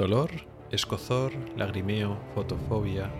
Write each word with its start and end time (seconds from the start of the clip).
dolor, 0.00 0.30
escozor, 0.70 1.30
lagrimeo, 1.58 2.18
fotofobia. 2.34 3.10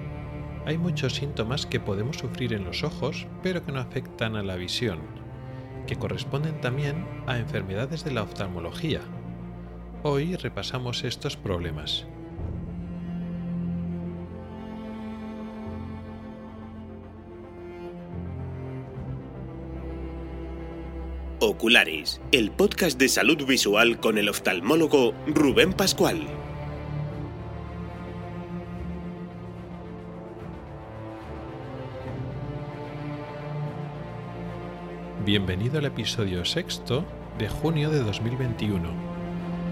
Hay 0.65 0.79
muchos 0.79 1.15
síntomas 1.15 1.67
que 1.67 1.79
podemos 1.79 2.17
sufrir 2.17 2.55
en 2.55 2.65
los 2.65 2.85
ojos, 2.85 3.27
pero 3.43 3.63
que 3.63 3.71
no 3.71 3.81
afectan 3.81 4.35
a 4.35 4.43
la 4.43 4.57
visión, 4.57 4.99
que 5.87 5.97
corresponden 5.97 6.59
también 6.63 7.07
a 7.27 7.39
enfermedades 7.39 8.03
de 8.03 8.13
la 8.13 8.23
oftalmología. 8.23 9.03
Hoy 10.05 10.37
repasamos 10.37 11.05
estos 11.05 11.37
problemas. 11.37 12.07
Ocularis, 21.41 22.23
el 22.33 22.51
podcast 22.51 22.99
de 22.99 23.11
salud 23.11 23.45
visual 23.45 24.01
con 24.01 24.17
el 24.17 24.31
oftalmólogo 24.31 25.13
Rubén 25.27 25.75
Pascual. 25.75 26.27
Bienvenido 35.25 35.79
al 35.79 35.85
episodio 35.85 36.47
sexto 36.47 37.05
de 37.39 37.47
junio 37.47 37.91
de 37.91 38.03
2021. 38.03 38.89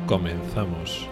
Comenzamos. 0.07 1.09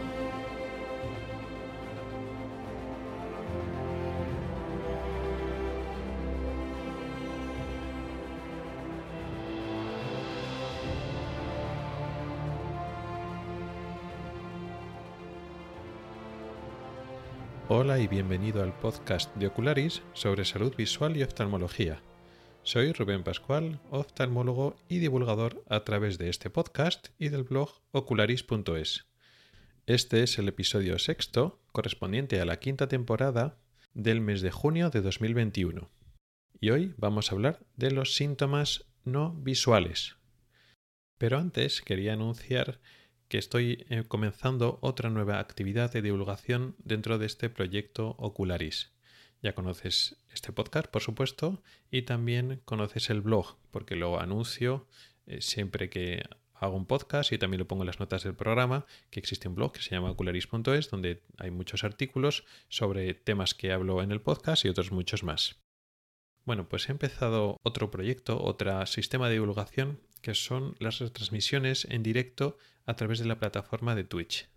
Hola 17.69 17.98
y 17.98 18.06
bienvenido 18.06 18.62
al 18.62 18.75
podcast 18.75 19.34
de 19.34 19.47
Ocularis 19.47 20.03
sobre 20.12 20.45
salud 20.45 20.75
visual 20.77 21.17
y 21.17 21.23
oftalmología. 21.23 22.03
Soy 22.67 22.91
Rubén 22.91 23.22
Pascual, 23.22 23.78
oftalmólogo 23.91 24.77
y 24.89 24.98
divulgador 24.98 25.62
a 25.69 25.84
través 25.84 26.19
de 26.19 26.28
este 26.28 26.50
podcast 26.50 27.11
y 27.17 27.28
del 27.28 27.45
blog 27.45 27.70
ocularis.es. 27.92 29.06
Este 29.86 30.25
es 30.25 30.36
el 30.41 30.48
episodio 30.48 30.98
sexto, 30.98 31.62
correspondiente 31.70 32.41
a 32.41 32.44
la 32.44 32.59
quinta 32.59 32.89
temporada 32.89 33.56
del 33.94 34.20
mes 34.20 34.41
de 34.41 34.50
junio 34.50 34.91
de 34.91 35.00
2021. 35.00 35.89
Y 36.61 36.70
hoy 36.70 36.92
vamos 36.97 37.31
a 37.31 37.37
hablar 37.37 37.64
de 37.77 37.92
los 37.92 38.14
síntomas 38.14 38.87
no 39.05 39.33
visuales. 39.34 40.17
Pero 41.19 41.39
antes 41.39 41.83
quería 41.83 42.14
anunciar 42.14 42.81
que 43.28 43.39
estoy 43.39 43.87
eh, 43.91 44.03
comenzando 44.09 44.81
otra 44.83 45.09
nueva 45.09 45.39
actividad 45.39 45.92
de 45.92 46.03
divulgación 46.03 46.75
dentro 46.78 47.19
de 47.19 47.27
este 47.27 47.48
proyecto 47.48 48.17
Ocularis. 48.19 48.95
Ya 49.47 49.55
conoces 49.55 50.16
este 50.33 50.52
podcast, 50.52 50.89
por 50.89 51.02
supuesto, 51.02 51.62
y 51.89 52.02
también 52.02 52.62
conoces 52.64 53.11
el 53.11 53.20
blog, 53.20 53.56
porque 53.70 53.94
lo 53.94 54.19
anuncio 54.19 54.88
eh, 55.27 55.41
siempre 55.41 55.88
que 55.88 56.25
hago 56.53 56.77
un 56.77 56.84
podcast 56.84 57.30
y 57.30 57.38
también 57.38 57.61
lo 57.61 57.69
pongo 57.69 57.84
en 57.84 57.86
las 57.86 58.00
notas 58.00 58.25
del 58.25 58.34
programa, 58.34 58.86
que 59.08 59.20
existe 59.20 59.47
un 59.47 59.55
blog 59.55 59.70
que 59.70 59.83
se 59.83 59.91
llama 59.91 60.11
ocularis.es, 60.11 60.91
donde 60.91 61.22
hay 61.38 61.53
muchos 61.53 61.84
artículos 61.84 62.44
sobre 62.69 63.14
temas 63.14 63.55
que 63.55 63.70
hablo 63.70 64.03
en 64.03 64.11
el 64.11 64.20
podcast 64.20 64.64
y 64.64 64.69
otros 64.69 64.91
muchos 64.91 65.22
más. 65.22 65.60
Bueno, 66.44 66.69
pues 66.69 66.88
he 66.88 66.91
empezado 66.91 67.56
otro 67.62 67.92
proyecto, 67.92 68.42
otro 68.42 68.84
sistema 68.86 69.28
de 69.28 69.34
divulgación, 69.34 70.00
que 70.22 70.34
son 70.34 70.75
las 70.81 70.98
retransmisiones 70.98 71.84
en 71.84 72.03
directo 72.03 72.58
a 72.84 72.97
través 72.97 73.21
de 73.21 73.26
la 73.26 73.38
plataforma 73.38 73.94
de 73.94 74.03
Twitch. 74.03 74.48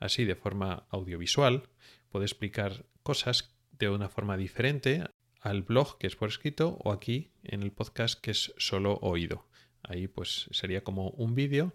Así, 0.00 0.26
de 0.26 0.36
forma 0.36 0.86
audiovisual, 0.90 1.70
puedo 2.10 2.26
explicar 2.26 2.84
cosas 3.02 3.54
de 3.78 3.88
una 3.88 4.08
forma 4.08 4.36
diferente 4.36 5.04
al 5.40 5.62
blog 5.62 5.98
que 5.98 6.06
es 6.06 6.16
por 6.16 6.28
escrito 6.28 6.78
o 6.82 6.92
aquí 6.92 7.30
en 7.44 7.62
el 7.62 7.72
podcast 7.72 8.20
que 8.20 8.32
es 8.32 8.52
solo 8.58 8.98
oído. 9.02 9.46
Ahí 9.82 10.08
pues 10.08 10.48
sería 10.50 10.82
como 10.82 11.10
un 11.10 11.34
vídeo, 11.34 11.74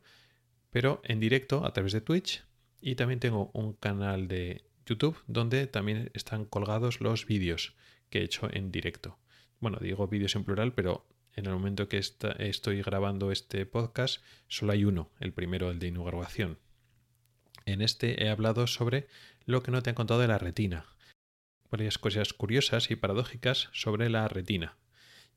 pero 0.70 1.02
en 1.04 1.20
directo 1.20 1.66
a 1.66 1.74
través 1.74 1.94
de 1.94 2.02
Twitch. 2.02 2.44
Y 2.82 2.96
también 2.96 3.20
tengo 3.20 3.50
un 3.54 3.74
canal 3.74 4.28
de 4.28 4.66
YouTube 4.86 5.18
donde 5.28 5.68
también 5.68 6.12
están 6.14 6.46
colgados 6.46 7.00
los 7.00 7.26
vídeos 7.26 7.76
que 8.10 8.20
he 8.20 8.24
hecho 8.24 8.50
en 8.52 8.72
directo. 8.72 9.18
Bueno, 9.60 9.78
digo 9.80 10.08
vídeos 10.08 10.36
en 10.36 10.44
plural, 10.44 10.74
pero 10.74 11.08
en 11.36 11.46
el 11.46 11.54
momento 11.54 11.88
que 11.88 11.98
estoy 11.98 12.82
grabando 12.82 13.32
este 13.32 13.66
podcast, 13.66 14.22
solo 14.48 14.74
hay 14.74 14.84
uno, 14.84 15.10
el 15.20 15.32
primero, 15.32 15.72
el 15.72 15.80
de 15.80 15.88
inauguración. 15.88 16.60
En 17.66 17.82
este 17.82 18.24
he 18.24 18.30
hablado 18.30 18.68
sobre 18.68 19.08
lo 19.46 19.64
que 19.64 19.72
no 19.72 19.82
te 19.82 19.90
han 19.90 19.96
contado 19.96 20.20
de 20.20 20.28
la 20.28 20.38
retina. 20.38 20.86
Varias 21.74 21.98
cosas 21.98 22.34
curiosas 22.34 22.92
y 22.92 22.96
paradójicas 22.96 23.70
sobre 23.74 24.08
la 24.08 24.28
retina. 24.28 24.78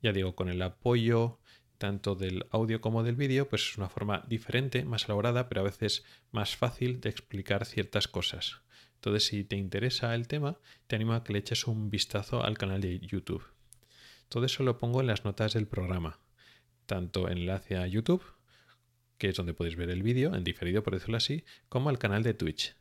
Ya 0.03 0.13
digo, 0.13 0.35
con 0.35 0.49
el 0.49 0.61
apoyo 0.61 1.39
tanto 1.79 2.13
del 2.13 2.45
audio 2.51 2.79
como 2.79 3.01
del 3.01 3.15
vídeo, 3.15 3.49
pues 3.49 3.63
es 3.63 3.77
una 3.79 3.89
forma 3.89 4.23
diferente, 4.27 4.85
más 4.85 5.05
elaborada, 5.05 5.49
pero 5.49 5.61
a 5.61 5.63
veces 5.63 6.05
más 6.29 6.55
fácil 6.55 7.01
de 7.01 7.09
explicar 7.09 7.65
ciertas 7.65 8.07
cosas. 8.07 8.61
Entonces, 8.93 9.25
si 9.25 9.45
te 9.45 9.55
interesa 9.55 10.13
el 10.13 10.27
tema, 10.27 10.59
te 10.85 10.95
animo 10.95 11.13
a 11.13 11.23
que 11.23 11.33
le 11.33 11.39
eches 11.39 11.65
un 11.65 11.89
vistazo 11.89 12.43
al 12.43 12.59
canal 12.59 12.81
de 12.81 12.99
YouTube. 12.99 13.43
Todo 14.29 14.45
eso 14.45 14.61
lo 14.61 14.77
pongo 14.77 15.01
en 15.01 15.07
las 15.07 15.25
notas 15.25 15.53
del 15.53 15.65
programa, 15.65 16.19
tanto 16.85 17.29
enlace 17.29 17.77
a 17.77 17.87
YouTube, 17.87 18.23
que 19.17 19.29
es 19.29 19.35
donde 19.35 19.55
puedes 19.55 19.75
ver 19.75 19.89
el 19.89 20.03
vídeo, 20.03 20.35
en 20.35 20.43
diferido 20.43 20.83
por 20.83 20.93
decirlo 20.93 21.17
así, 21.17 21.45
como 21.67 21.89
al 21.89 21.97
canal 21.97 22.21
de 22.21 22.35
Twitch. 22.35 22.76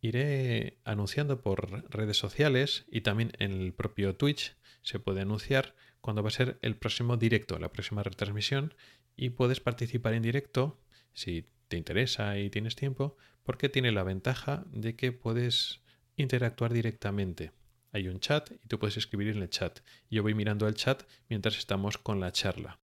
Iré 0.00 0.78
anunciando 0.84 1.40
por 1.42 1.90
redes 1.90 2.16
sociales 2.16 2.84
y 2.90 3.00
también 3.00 3.32
en 3.38 3.52
el 3.52 3.72
propio 3.72 4.16
Twitch 4.16 4.56
se 4.82 4.98
puede 4.98 5.22
anunciar 5.22 5.74
cuando 6.00 6.22
va 6.22 6.28
a 6.28 6.32
ser 6.32 6.58
el 6.62 6.76
próximo 6.76 7.16
directo, 7.16 7.58
la 7.58 7.72
próxima 7.72 8.02
retransmisión, 8.02 8.74
y 9.16 9.30
puedes 9.30 9.60
participar 9.60 10.14
en 10.14 10.22
directo 10.22 10.80
si 11.12 11.50
te 11.66 11.76
interesa 11.76 12.38
y 12.38 12.50
tienes 12.50 12.76
tiempo, 12.76 13.16
porque 13.42 13.68
tiene 13.68 13.90
la 13.90 14.04
ventaja 14.04 14.64
de 14.70 14.94
que 14.94 15.10
puedes 15.10 15.80
interactuar 16.16 16.72
directamente 16.72 17.52
hay 17.92 18.08
un 18.08 18.20
chat 18.20 18.50
y 18.50 18.68
tú 18.68 18.78
puedes 18.78 18.96
escribir 18.96 19.28
en 19.28 19.42
el 19.42 19.50
chat. 19.50 19.80
Yo 20.10 20.22
voy 20.22 20.34
mirando 20.34 20.68
el 20.68 20.74
chat 20.74 21.02
mientras 21.28 21.58
estamos 21.58 21.98
con 21.98 22.20
la 22.20 22.32
charla. 22.32 22.80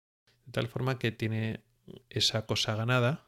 De 0.47 0.53
tal 0.53 0.69
forma 0.69 0.99
que 0.99 1.13
tiene 1.13 1.65
esa 2.11 2.47
cosa 2.47 2.75
ganada 2.77 3.27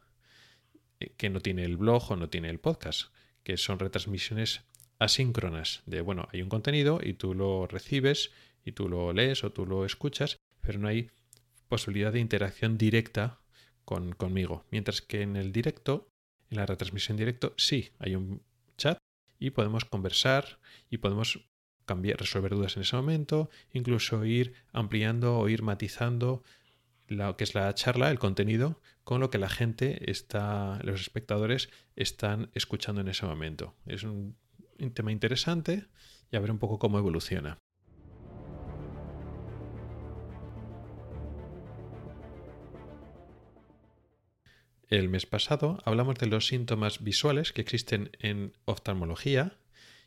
eh, 1.01 1.15
que 1.17 1.31
no 1.31 1.41
tiene 1.41 1.65
el 1.65 1.77
blog 1.77 2.13
o 2.13 2.17
no 2.17 2.29
tiene 2.29 2.51
el 2.51 2.61
podcast, 2.61 3.13
que 3.45 3.57
son 3.57 3.79
retransmisiones 3.79 4.63
asíncronas 4.99 5.83
de, 5.87 6.01
bueno, 6.01 6.29
hay 6.33 6.43
un 6.43 6.49
contenido 6.49 6.99
y 7.03 7.15
tú 7.15 7.35
lo 7.35 7.67
recibes 7.67 8.33
y 8.65 8.73
tú 8.73 8.89
lo 8.89 9.13
lees 9.13 9.45
o 9.45 9.53
tú 9.53 9.67
lo 9.67 9.85
escuchas, 9.85 10.39
pero 10.61 10.79
no 10.79 10.89
hay 10.89 11.11
posibilidad 11.69 12.13
de 12.13 12.21
interacción 12.21 12.79
directa 12.79 13.41
con, 13.85 14.13
conmigo. 14.13 14.65
Mientras 14.71 15.03
que 15.03 15.23
en 15.23 15.37
el 15.37 15.53
directo, 15.53 16.09
en 16.51 16.57
la 16.59 16.67
retransmisión 16.67 17.17
directo, 17.17 17.55
sí, 17.57 17.91
hay 17.99 18.17
un 18.17 18.43
chat 18.77 18.99
y 19.39 19.51
podemos 19.51 19.85
conversar 19.85 20.59
y 20.91 20.99
podemos 20.99 21.47
cambiar, 21.85 22.19
resolver 22.19 22.55
dudas 22.55 22.77
en 22.77 22.83
ese 22.83 22.97
momento, 22.97 23.51
incluso 23.73 24.25
ir 24.25 24.55
ampliando 24.73 25.39
o 25.39 25.49
ir 25.49 25.63
matizando 25.63 26.43
lo 27.09 27.37
que 27.37 27.45
es 27.45 27.55
la 27.55 27.73
charla, 27.75 28.11
el 28.11 28.19
contenido, 28.19 28.81
con 29.05 29.21
lo 29.21 29.31
que 29.31 29.39
la 29.39 29.49
gente 29.49 30.11
está, 30.11 30.79
los 30.83 31.01
espectadores 31.01 31.69
están 31.97 32.51
escuchando 32.55 33.01
en 33.01 33.09
ese 33.09 33.27
momento. 33.27 33.75
Es 33.87 34.03
un, 34.03 34.37
un 34.79 34.93
tema 34.93 35.13
interesante 35.13 35.87
y 36.31 36.37
a 36.37 36.41
ver 36.41 36.51
un 36.51 36.59
poco 36.59 36.79
cómo 36.79 36.99
evoluciona. 36.99 37.59
El 44.89 45.09
mes 45.09 45.27
pasado 45.27 45.79
hablamos 45.85 46.19
de 46.19 46.27
los 46.27 46.47
síntomas 46.47 47.03
visuales 47.03 47.53
que 47.53 47.63
existen 47.63 48.11
en 48.21 48.53
oftalmología 48.65 49.57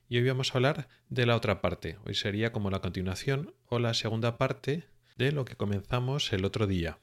y 0.08 0.18
hoy 0.18 0.28
vamos 0.28 0.52
a 0.52 0.58
hablar 0.58 0.88
de 1.10 1.26
la 1.26 1.36
otra 1.36 1.62
parte. 1.62 1.98
Hoy 2.06 2.14
sería 2.14 2.52
como 2.52 2.70
la 2.70 2.80
continuación 2.80 3.54
o 3.66 3.80
la 3.80 3.94
segunda 3.94 4.38
parte 4.38 4.86
de 5.18 5.32
lo 5.32 5.46
que 5.46 5.56
comenzamos 5.56 6.32
el 6.32 6.46
otro 6.46 6.68
día. 6.68 7.00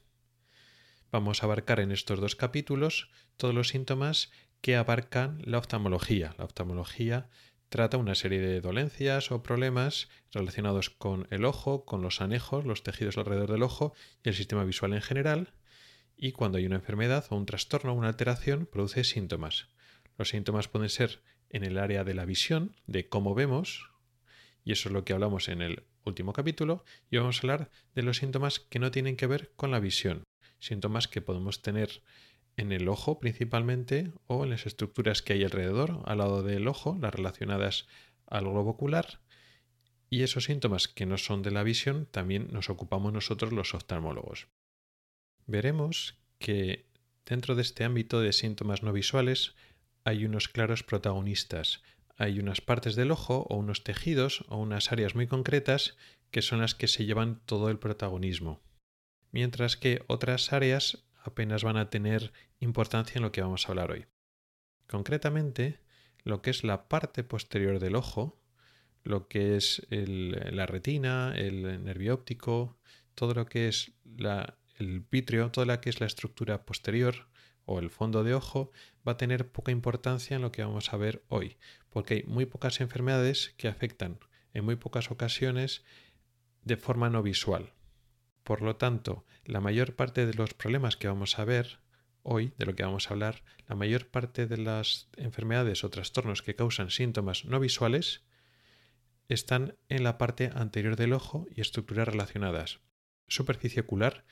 Vamos 1.11 1.43
a 1.43 1.47
abarcar 1.47 1.81
en 1.81 1.93
estos 1.93 2.21
dos 2.21 2.37
capítulos 2.37 3.11
todos 3.37 3.55
los 3.55 3.69
síntomas 3.69 4.31
que 4.61 4.77
abarcan 4.77 5.43
la 5.45 5.59
oftalmología. 5.59 6.35
La 6.39 6.45
oftalmología 6.45 7.29
trata 7.69 7.97
una 7.97 8.15
serie 8.15 8.41
de 8.41 8.61
dolencias 8.61 9.33
o 9.33 9.43
problemas 9.43 10.09
relacionados 10.33 10.91
con 10.91 11.27
el 11.31 11.45
ojo, 11.45 11.85
con 11.85 12.03
los 12.03 12.21
anejos, 12.21 12.65
los 12.65 12.83
tejidos 12.83 13.19
alrededor 13.19 13.51
del 13.51 13.63
ojo 13.65 13.95
y 14.23 14.29
el 14.29 14.35
sistema 14.35 14.65
visual 14.65 14.93
en 14.93 15.03
general. 15.03 15.55
Y 16.17 16.33
cuando 16.33 16.59
hay 16.59 16.67
una 16.67 16.77
enfermedad 16.77 17.27
o 17.31 17.37
un 17.37 17.47
trastorno 17.47 17.93
o 17.93 17.97
una 17.97 18.09
alteración, 18.09 18.67
produce 18.67 19.03
síntomas. 19.03 19.69
Los 20.17 20.29
síntomas 20.29 20.69
pueden 20.69 20.89
ser 20.89 21.21
en 21.51 21.65
el 21.65 21.79
área 21.79 22.05
de 22.05 22.15
la 22.15 22.25
visión, 22.25 22.77
de 22.87 23.09
cómo 23.09 23.35
vemos, 23.35 23.91
y 24.65 24.73
eso 24.73 24.89
es 24.89 24.93
lo 24.93 25.05
que 25.05 25.13
hablamos 25.13 25.49
en 25.49 25.63
el 25.63 25.85
último 26.05 26.33
capítulo, 26.33 26.85
y 27.11 27.17
vamos 27.17 27.37
a 27.37 27.41
hablar 27.41 27.71
de 27.95 28.03
los 28.03 28.19
síntomas 28.19 28.61
que 28.61 28.79
no 28.79 28.91
tienen 28.91 29.17
que 29.17 29.27
ver 29.27 29.53
con 29.57 29.71
la 29.71 29.81
visión, 29.81 30.25
síntomas 30.59 31.09
que 31.09 31.23
podemos 31.23 31.63
tener 31.63 32.03
en 32.57 32.73
el 32.73 32.89
ojo 32.89 33.19
principalmente 33.19 34.13
o 34.27 34.45
en 34.45 34.51
las 34.51 34.67
estructuras 34.67 35.23
que 35.23 35.33
hay 35.33 35.45
alrededor, 35.45 36.03
al 36.05 36.19
lado 36.19 36.43
del 36.43 36.69
ojo, 36.69 36.97
las 37.01 37.15
relacionadas 37.15 37.87
al 38.27 38.45
globo 38.45 38.71
ocular. 38.71 39.21
Y 40.11 40.23
esos 40.23 40.45
síntomas 40.45 40.87
que 40.87 41.07
no 41.07 41.19
son 41.19 41.43
de 41.43 41.51
la 41.51 41.63
visión 41.63 42.07
también 42.07 42.49
nos 42.53 42.71
ocupamos 42.71 43.13
nosotros 43.13 43.53
los 43.53 43.75
oftalmólogos. 43.75 44.49
Veremos 45.47 46.17
que 46.39 46.87
dentro 47.27 47.55
de 47.55 47.63
este 47.63 47.85
ámbito 47.85 48.21
de 48.21 48.33
síntomas 48.33 48.83
no 48.83 48.93
visuales 48.93 49.55
hay 50.05 50.25
unos 50.25 50.49
claros 50.49 50.83
protagonistas. 50.83 51.83
Hay 52.17 52.39
unas 52.39 52.61
partes 52.61 52.95
del 52.95 53.11
ojo 53.11 53.47
o 53.49 53.57
unos 53.57 53.83
tejidos 53.83 54.45
o 54.49 54.59
unas 54.59 54.93
áreas 54.93 55.15
muy 55.15 55.27
concretas 55.27 55.97
que 56.31 56.43
son 56.43 56.61
las 56.61 56.75
que 56.75 56.89
se 56.89 57.05
llevan 57.05 57.41
todo 57.47 57.71
el 57.71 57.79
protagonismo. 57.79 58.63
Mientras 59.33 59.77
que 59.77 60.05
otras 60.07 60.53
áreas 60.53 61.07
apenas 61.23 61.65
van 61.65 61.77
a 61.77 61.91
tener 61.91 62.33
importancia 62.61 63.19
en 63.19 63.23
lo 63.23 63.33
que 63.33 63.43
vamos 63.43 63.67
a 63.67 63.73
hablar 63.73 63.91
hoy. 63.91 64.07
Concretamente, 64.87 65.81
lo 66.23 66.43
que 66.43 66.51
es 66.51 66.63
la 66.63 66.89
parte 66.89 67.25
posterior 67.25 67.81
del 67.81 67.97
ojo, 67.97 68.41
lo 69.03 69.29
que 69.29 69.57
es 69.57 69.87
la 69.91 70.67
retina, 70.67 71.33
el 71.37 71.83
nervio 71.85 72.15
óptico, 72.15 72.79
todo 73.15 73.35
lo 73.35 73.47
que 73.47 73.69
es 73.69 73.93
el 74.79 75.01
vitrio, 75.11 75.51
toda 75.51 75.67
la 75.67 75.81
que 75.81 75.91
es 75.91 76.01
la 76.01 76.07
estructura 76.07 76.65
posterior 76.65 77.29
o 77.67 77.79
el 77.79 77.91
fondo 77.91 78.25
de 78.25 78.35
ojo, 78.35 78.71
va 79.07 79.13
a 79.13 79.17
tener 79.17 79.51
poca 79.51 79.73
importancia 79.73 80.37
en 80.37 80.43
lo 80.43 80.53
que 80.53 80.65
vamos 80.65 80.93
a 80.93 80.97
ver 80.97 81.25
hoy, 81.29 81.57
porque 81.91 82.15
hay 82.15 82.23
muy 82.25 82.47
pocas 82.47 82.81
enfermedades 82.81 83.55
que 83.57 83.69
afectan 83.69 84.19
en 84.53 84.65
muy 84.65 84.77
pocas 84.77 85.11
ocasiones 85.11 85.85
de 86.63 86.77
forma 86.77 87.11
no 87.11 87.23
visual. 87.23 87.73
Por 88.43 88.63
lo 88.63 88.77
tanto, 88.77 89.25
la 89.45 89.61
mayor 89.61 89.95
parte 89.95 90.27
de 90.27 90.35
los 90.35 90.55
problemas 90.55 90.97
que 90.97 91.09
vamos 91.09 91.39
a 91.39 91.45
ver 91.45 91.81
hoy, 92.23 92.53
de 92.59 92.67
lo 92.67 92.75
que 92.75 92.85
vamos 92.85 93.09
a 93.09 93.15
hablar, 93.15 93.43
la 93.69 93.75
mayor 93.75 94.09
parte 94.09 94.47
de 94.47 94.57
las 94.57 95.09
enfermedades 95.17 95.85
o 95.85 95.91
trastornos 95.91 96.43
que 96.43 96.55
causan 96.55 96.91
síntomas 96.91 97.45
no 97.45 97.61
visuales 97.61 98.25
están 99.29 99.77
en 99.89 100.05
la 100.05 100.19
parte 100.19 100.51
anterior 100.55 100.97
del 100.97 101.13
ojo 101.13 101.47
y 101.55 101.61
estructuras 101.61 102.09
relacionadas. 102.09 102.81
Superficie 103.29 103.83
ocular, 103.83 104.25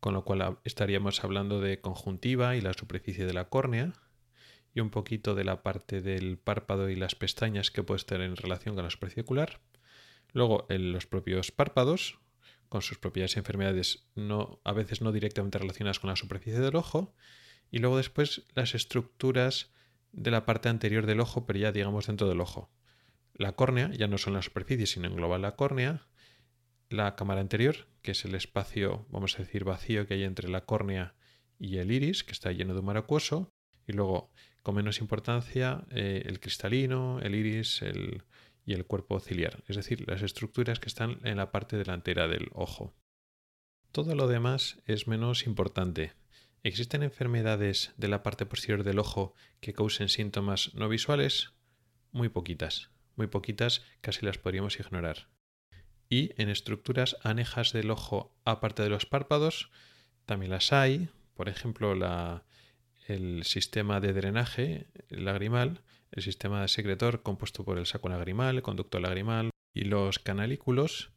con 0.00 0.14
lo 0.14 0.24
cual 0.24 0.58
estaríamos 0.64 1.24
hablando 1.24 1.60
de 1.60 1.80
conjuntiva 1.80 2.56
y 2.56 2.60
la 2.60 2.72
superficie 2.72 3.26
de 3.26 3.32
la 3.32 3.48
córnea, 3.48 3.92
y 4.74 4.80
un 4.80 4.90
poquito 4.90 5.34
de 5.34 5.44
la 5.44 5.62
parte 5.62 6.00
del 6.00 6.38
párpado 6.38 6.88
y 6.88 6.96
las 6.96 7.14
pestañas 7.14 7.70
que 7.70 7.82
puede 7.82 7.98
estar 7.98 8.20
en 8.20 8.36
relación 8.36 8.74
con 8.74 8.84
la 8.84 8.90
superficie 8.90 9.22
ocular. 9.22 9.60
Luego 10.32 10.66
en 10.68 10.92
los 10.92 11.06
propios 11.06 11.50
párpados, 11.50 12.18
con 12.68 12.82
sus 12.82 12.98
propiedades 12.98 13.36
y 13.36 13.38
enfermedades 13.38 14.06
no, 14.14 14.60
a 14.64 14.72
veces 14.72 15.00
no 15.00 15.10
directamente 15.10 15.58
relacionadas 15.58 15.98
con 15.98 16.10
la 16.10 16.16
superficie 16.16 16.60
del 16.60 16.76
ojo, 16.76 17.14
y 17.70 17.78
luego 17.78 17.96
después 17.96 18.44
las 18.54 18.74
estructuras 18.74 19.72
de 20.12 20.30
la 20.30 20.44
parte 20.46 20.68
anterior 20.68 21.06
del 21.06 21.20
ojo, 21.20 21.46
pero 21.46 21.58
ya 21.58 21.72
digamos 21.72 22.06
dentro 22.06 22.28
del 22.28 22.40
ojo. 22.40 22.70
La 23.34 23.52
córnea, 23.52 23.90
ya 23.92 24.06
no 24.06 24.18
son 24.18 24.34
la 24.34 24.42
superficie, 24.42 24.86
sino 24.86 25.08
engloba 25.08 25.38
la 25.38 25.56
córnea, 25.56 26.06
la 26.90 27.16
cámara 27.16 27.40
anterior, 27.40 27.88
que 28.02 28.12
es 28.12 28.24
el 28.24 28.34
espacio, 28.34 29.06
vamos 29.10 29.36
a 29.36 29.42
decir, 29.42 29.64
vacío 29.64 30.06
que 30.06 30.14
hay 30.14 30.24
entre 30.24 30.48
la 30.48 30.64
córnea 30.64 31.14
y 31.58 31.78
el 31.78 31.90
iris, 31.90 32.24
que 32.24 32.32
está 32.32 32.52
lleno 32.52 32.74
de 32.74 32.80
humor 32.80 32.96
acuoso, 32.96 33.52
y 33.86 33.92
luego, 33.92 34.30
con 34.62 34.74
menos 34.74 35.00
importancia, 35.00 35.84
eh, 35.90 36.22
el 36.26 36.40
cristalino, 36.40 37.20
el 37.20 37.34
iris, 37.34 37.82
el, 37.82 38.22
y 38.68 38.74
el 38.74 38.84
cuerpo 38.84 39.18
ciliar, 39.18 39.64
es 39.66 39.76
decir, 39.76 40.06
las 40.06 40.20
estructuras 40.20 40.78
que 40.78 40.88
están 40.88 41.20
en 41.24 41.38
la 41.38 41.50
parte 41.50 41.78
delantera 41.78 42.28
del 42.28 42.50
ojo. 42.52 42.94
Todo 43.92 44.14
lo 44.14 44.28
demás 44.28 44.78
es 44.84 45.08
menos 45.08 45.46
importante. 45.46 46.12
¿Existen 46.62 47.02
enfermedades 47.02 47.94
de 47.96 48.08
la 48.08 48.22
parte 48.22 48.44
posterior 48.44 48.84
del 48.84 48.98
ojo 48.98 49.32
que 49.60 49.72
causen 49.72 50.10
síntomas 50.10 50.74
no 50.74 50.90
visuales? 50.90 51.54
Muy 52.12 52.28
poquitas, 52.28 52.90
muy 53.16 53.26
poquitas, 53.26 53.82
casi 54.02 54.26
las 54.26 54.36
podríamos 54.36 54.78
ignorar. 54.78 55.28
Y 56.08 56.32
en 56.40 56.48
estructuras 56.48 57.16
anejas 57.22 57.72
del 57.72 57.90
ojo, 57.90 58.34
aparte 58.44 58.82
de 58.82 58.88
los 58.88 59.06
párpados, 59.06 59.70
también 60.26 60.50
las 60.50 60.72
hay, 60.72 61.08
por 61.34 61.48
ejemplo, 61.48 61.94
la, 61.94 62.44
el 63.06 63.44
sistema 63.44 64.00
de 64.00 64.12
drenaje 64.12 64.86
lagrimal 65.10 65.82
el 66.12 66.22
sistema 66.22 66.66
secretor 66.68 67.22
compuesto 67.22 67.64
por 67.64 67.78
el 67.78 67.86
saco 67.86 68.08
lagrimal, 68.08 68.56
el 68.56 68.62
conducto 68.62 69.00
lagrimal 69.00 69.50
y 69.74 69.82
los 69.84 70.18
canalículos 70.18 71.10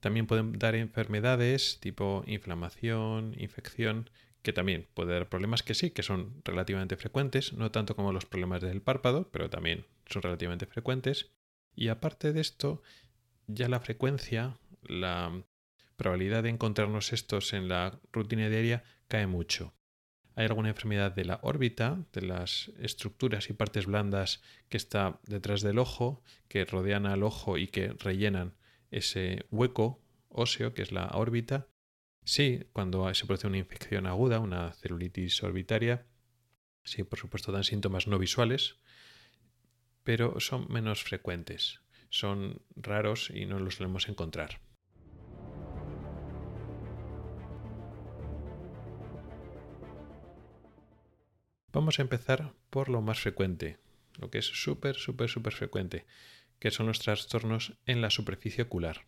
también 0.00 0.26
pueden 0.26 0.58
dar 0.58 0.74
enfermedades 0.74 1.78
tipo 1.80 2.22
inflamación, 2.26 3.34
infección, 3.38 4.10
que 4.42 4.52
también 4.52 4.86
puede 4.94 5.14
dar 5.14 5.28
problemas 5.28 5.64
que 5.64 5.74
sí, 5.74 5.90
que 5.90 6.04
son 6.04 6.40
relativamente 6.44 6.96
frecuentes, 6.96 7.52
no 7.52 7.72
tanto 7.72 7.96
como 7.96 8.12
los 8.12 8.24
problemas 8.24 8.62
del 8.62 8.80
párpado, 8.80 9.28
pero 9.32 9.50
también 9.50 9.84
son 10.06 10.22
relativamente 10.22 10.66
frecuentes. 10.66 11.32
Y 11.74 11.88
aparte 11.88 12.32
de 12.32 12.40
esto, 12.40 12.82
ya 13.48 13.68
la 13.68 13.80
frecuencia, 13.80 14.56
la 14.82 15.42
probabilidad 15.96 16.44
de 16.44 16.50
encontrarnos 16.50 17.12
estos 17.12 17.52
en 17.52 17.68
la 17.68 17.98
rutina 18.12 18.48
diaria 18.48 18.84
cae 19.08 19.26
mucho 19.26 19.74
hay 20.38 20.46
alguna 20.46 20.68
enfermedad 20.68 21.10
de 21.10 21.24
la 21.24 21.40
órbita, 21.42 21.98
de 22.12 22.22
las 22.22 22.70
estructuras 22.78 23.50
y 23.50 23.54
partes 23.54 23.86
blandas 23.86 24.40
que 24.68 24.76
está 24.76 25.18
detrás 25.26 25.62
del 25.62 25.80
ojo, 25.80 26.22
que 26.46 26.64
rodean 26.64 27.06
al 27.06 27.24
ojo 27.24 27.58
y 27.58 27.66
que 27.66 27.88
rellenan 27.88 28.54
ese 28.92 29.46
hueco 29.50 30.00
óseo 30.28 30.74
que 30.74 30.82
es 30.82 30.92
la 30.92 31.08
órbita. 31.08 31.66
Sí, 32.22 32.62
cuando 32.72 33.12
se 33.14 33.26
produce 33.26 33.48
una 33.48 33.58
infección 33.58 34.06
aguda, 34.06 34.38
una 34.38 34.72
celulitis 34.74 35.42
orbitaria, 35.42 36.06
sí, 36.84 37.02
por 37.02 37.18
supuesto 37.18 37.50
dan 37.50 37.64
síntomas 37.64 38.06
no 38.06 38.16
visuales, 38.16 38.76
pero 40.04 40.38
son 40.38 40.70
menos 40.70 41.02
frecuentes, 41.02 41.80
son 42.10 42.62
raros 42.76 43.30
y 43.30 43.46
no 43.46 43.58
los 43.58 43.76
solemos 43.76 44.08
encontrar. 44.08 44.60
Vamos 51.72 51.98
a 51.98 52.02
empezar 52.02 52.54
por 52.70 52.88
lo 52.88 53.02
más 53.02 53.20
frecuente, 53.20 53.78
lo 54.16 54.30
que 54.30 54.38
es 54.38 54.46
súper, 54.46 54.96
súper, 54.96 55.28
súper 55.28 55.52
frecuente, 55.52 56.06
que 56.58 56.70
son 56.70 56.86
los 56.86 56.98
trastornos 56.98 57.74
en 57.86 58.00
la 58.00 58.10
superficie 58.10 58.64
ocular. 58.64 59.06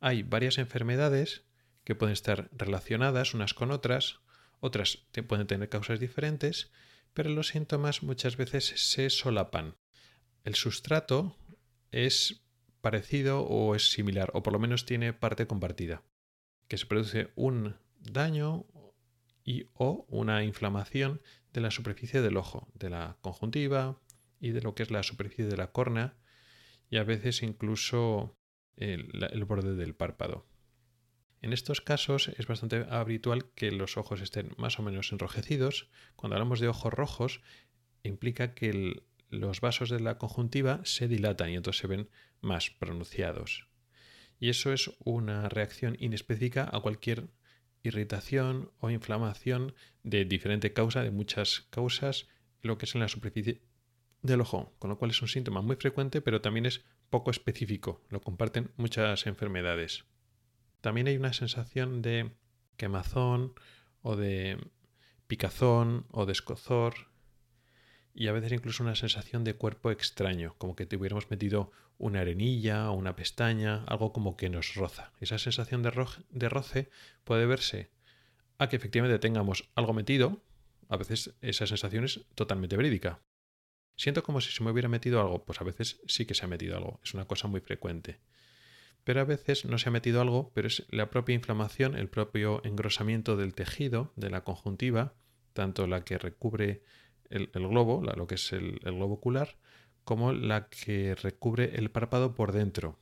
Hay 0.00 0.22
varias 0.22 0.58
enfermedades 0.58 1.44
que 1.84 1.94
pueden 1.94 2.12
estar 2.12 2.48
relacionadas 2.52 3.34
unas 3.34 3.54
con 3.54 3.70
otras, 3.70 4.20
otras 4.60 5.06
pueden 5.28 5.46
tener 5.46 5.68
causas 5.68 6.00
diferentes, 6.00 6.72
pero 7.14 7.30
los 7.30 7.48
síntomas 7.48 8.02
muchas 8.02 8.36
veces 8.36 8.72
se 8.76 9.10
solapan. 9.10 9.76
El 10.44 10.54
sustrato 10.54 11.36
es 11.92 12.42
parecido 12.80 13.42
o 13.42 13.76
es 13.76 13.92
similar, 13.92 14.30
o 14.34 14.42
por 14.42 14.52
lo 14.52 14.58
menos 14.58 14.84
tiene 14.84 15.12
parte 15.12 15.46
compartida, 15.46 16.02
que 16.66 16.78
se 16.78 16.86
produce 16.86 17.30
un 17.36 17.76
daño 18.00 18.66
y 19.44 19.66
o 19.74 20.04
una 20.08 20.42
inflamación 20.44 21.20
de 21.52 21.60
la 21.60 21.70
superficie 21.70 22.20
del 22.20 22.36
ojo, 22.36 22.68
de 22.74 22.90
la 22.90 23.18
conjuntiva 23.20 24.00
y 24.40 24.50
de 24.50 24.62
lo 24.62 24.74
que 24.74 24.82
es 24.82 24.90
la 24.90 25.02
superficie 25.02 25.46
de 25.46 25.56
la 25.56 25.72
córnea 25.72 26.16
y 26.90 26.96
a 26.96 27.04
veces 27.04 27.42
incluso 27.42 28.36
el, 28.76 29.44
borde 29.44 29.74
del 29.74 29.94
párpado. 29.94 30.46
En 31.40 31.52
estos 31.52 31.80
casos 31.80 32.28
es 32.28 32.46
bastante 32.46 32.86
habitual 32.88 33.50
que 33.54 33.72
los 33.72 33.96
ojos 33.96 34.20
estén 34.20 34.52
más 34.58 34.78
o 34.78 34.82
menos 34.82 35.10
enrojecidos. 35.12 35.88
Cuando 36.14 36.36
hablamos 36.36 36.60
de 36.60 36.68
ojos 36.68 36.92
rojos, 36.92 37.40
implica 38.04 38.54
que 38.54 39.02
los 39.32 39.62
vasos 39.62 39.88
de 39.88 39.98
la 39.98 40.18
conjuntiva 40.18 40.80
se 40.84 41.08
dilatan 41.08 41.50
y 41.50 41.56
entonces 41.56 41.80
se 41.80 41.86
ven 41.86 42.08
más 42.42 42.70
pronunciados. 42.70 43.66
Y 44.38 44.50
eso 44.50 44.72
es 44.72 44.90
una 44.98 45.48
reacción 45.48 45.96
inespecífica 45.98 46.68
a 46.70 46.80
cualquier 46.80 47.30
irritación 47.82 48.70
o 48.78 48.90
inflamación 48.90 49.74
de 50.02 50.26
diferente 50.26 50.72
causa, 50.72 51.02
de 51.02 51.10
muchas 51.10 51.62
causas, 51.70 52.28
lo 52.60 52.76
que 52.76 52.84
es 52.84 52.94
en 52.94 53.00
la 53.00 53.08
superficie 53.08 53.62
del 54.20 54.42
ojo, 54.42 54.74
con 54.78 54.90
lo 54.90 54.98
cual 54.98 55.10
es 55.10 55.22
un 55.22 55.28
síntoma 55.28 55.62
muy 55.62 55.76
frecuente, 55.76 56.20
pero 56.20 56.42
también 56.42 56.66
es 56.66 56.84
poco 57.08 57.30
específico, 57.30 58.04
lo 58.10 58.20
comparten 58.20 58.70
muchas 58.76 59.26
enfermedades. 59.26 60.04
También 60.82 61.06
hay 61.06 61.16
una 61.16 61.32
sensación 61.32 62.02
de 62.02 62.32
quemazón 62.76 63.54
o 64.02 64.16
de 64.16 64.58
picazón 65.26 66.06
o 66.10 66.26
de 66.26 66.32
escozor 66.32 67.11
y 68.14 68.28
a 68.28 68.32
veces 68.32 68.52
incluso 68.52 68.82
una 68.82 68.94
sensación 68.94 69.44
de 69.44 69.54
cuerpo 69.54 69.90
extraño, 69.90 70.54
como 70.58 70.76
que 70.76 70.86
te 70.86 70.96
hubiéramos 70.96 71.30
metido 71.30 71.70
una 71.98 72.20
arenilla 72.20 72.90
o 72.90 72.94
una 72.94 73.16
pestaña, 73.16 73.84
algo 73.84 74.12
como 74.12 74.36
que 74.36 74.50
nos 74.50 74.74
roza. 74.74 75.12
Esa 75.20 75.38
sensación 75.38 75.82
de, 75.82 76.48
roce 76.48 76.90
puede 77.24 77.46
verse 77.46 77.90
a 78.58 78.68
que 78.68 78.76
efectivamente 78.76 79.18
tengamos 79.18 79.68
algo 79.74 79.92
metido, 79.92 80.42
a 80.88 80.96
veces 80.96 81.34
esa 81.40 81.66
sensación 81.66 82.04
es 82.04 82.20
totalmente 82.34 82.76
verídica. 82.76 83.22
Siento 83.96 84.22
como 84.22 84.40
si 84.40 84.52
se 84.52 84.62
me 84.62 84.70
hubiera 84.70 84.88
metido 84.88 85.20
algo, 85.20 85.44
pues 85.44 85.60
a 85.60 85.64
veces 85.64 86.00
sí 86.06 86.26
que 86.26 86.34
se 86.34 86.44
ha 86.44 86.48
metido 86.48 86.76
algo, 86.76 87.00
es 87.02 87.14
una 87.14 87.26
cosa 87.26 87.48
muy 87.48 87.60
frecuente. 87.60 88.20
Pero 89.04 89.20
a 89.20 89.24
veces 89.24 89.64
no 89.64 89.78
se 89.78 89.88
ha 89.88 89.92
metido 89.92 90.20
algo, 90.20 90.52
pero 90.54 90.68
es 90.68 90.86
la 90.90 91.10
propia 91.10 91.34
inflamación, 91.34 91.96
el 91.96 92.08
propio 92.08 92.62
engrosamiento 92.64 93.36
del 93.36 93.54
tejido, 93.54 94.12
de 94.16 94.30
la 94.30 94.44
conjuntiva, 94.44 95.14
tanto 95.52 95.86
la 95.86 96.04
que 96.04 96.18
recubre 96.18 96.82
el, 97.32 97.68
globo, 97.68 98.02
lo 98.02 98.26
que 98.26 98.36
es 98.36 98.52
el, 98.52 98.78
globo 98.80 99.14
ocular, 99.14 99.56
como 100.04 100.32
la 100.32 100.68
que 100.68 101.14
recubre 101.14 101.76
el 101.76 101.90
párpado 101.90 102.34
por 102.34 102.52
dentro. 102.52 102.98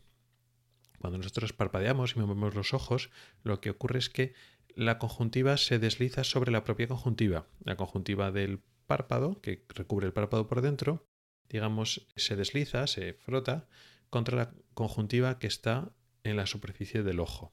Cuando 0.98 1.18
nosotros 1.18 1.52
parpadeamos 1.52 2.14
y 2.14 2.20
movemos 2.20 2.54
los 2.54 2.74
ojos, 2.74 3.10
lo 3.42 3.60
que 3.60 3.70
ocurre 3.70 3.98
es 3.98 4.10
que 4.10 4.34
la 4.74 4.98
conjuntiva 4.98 5.56
se 5.56 5.78
desliza 5.78 6.24
sobre 6.24 6.52
la 6.52 6.62
propia 6.62 6.88
conjuntiva. 6.88 7.46
La 7.64 7.76
conjuntiva 7.76 8.30
del 8.30 8.60
párpado, 8.86 9.40
que 9.40 9.64
recubre 9.68 10.06
el 10.06 10.12
párpado 10.12 10.46
por 10.46 10.60
dentro, 10.60 11.06
digamos, 11.48 12.06
se 12.16 12.36
desliza, 12.36 12.86
se 12.86 13.14
frota 13.14 13.66
contra 14.10 14.36
la 14.36 14.54
conjuntiva 14.74 15.38
que 15.38 15.46
está 15.46 15.92
en 16.22 16.36
la 16.36 16.46
superficie 16.46 17.02
del 17.02 17.20
ojo. 17.20 17.52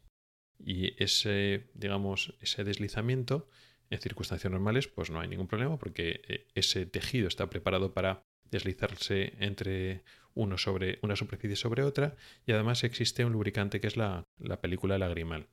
Y 0.60 1.02
ese, 1.02 1.70
digamos, 1.74 2.36
ese 2.42 2.64
deslizamiento 2.64 3.48
en 3.90 4.00
circunstancias 4.00 4.52
normales, 4.52 4.88
pues 4.88 5.10
no 5.10 5.20
hay 5.20 5.28
ningún 5.28 5.48
problema 5.48 5.78
porque 5.78 6.22
eh, 6.28 6.48
ese 6.56 6.86
tejido 6.86 7.28
está 7.28 7.50
preparado 7.50 7.94
para 7.94 8.24
deslizarse 8.50 9.34
entre 9.40 10.04
uno 10.34 10.58
sobre 10.58 11.00
una 11.02 11.16
superficie 11.16 11.56
sobre 11.56 11.84
otra 11.84 12.16
y 12.46 12.52
además 12.52 12.84
existe 12.84 13.26
un 13.26 13.34
lubricante 13.34 13.82
que 13.82 13.88
es 13.88 13.98
la, 13.98 14.24
la 14.38 14.62
película 14.62 14.98
lagrimal. 14.98 15.48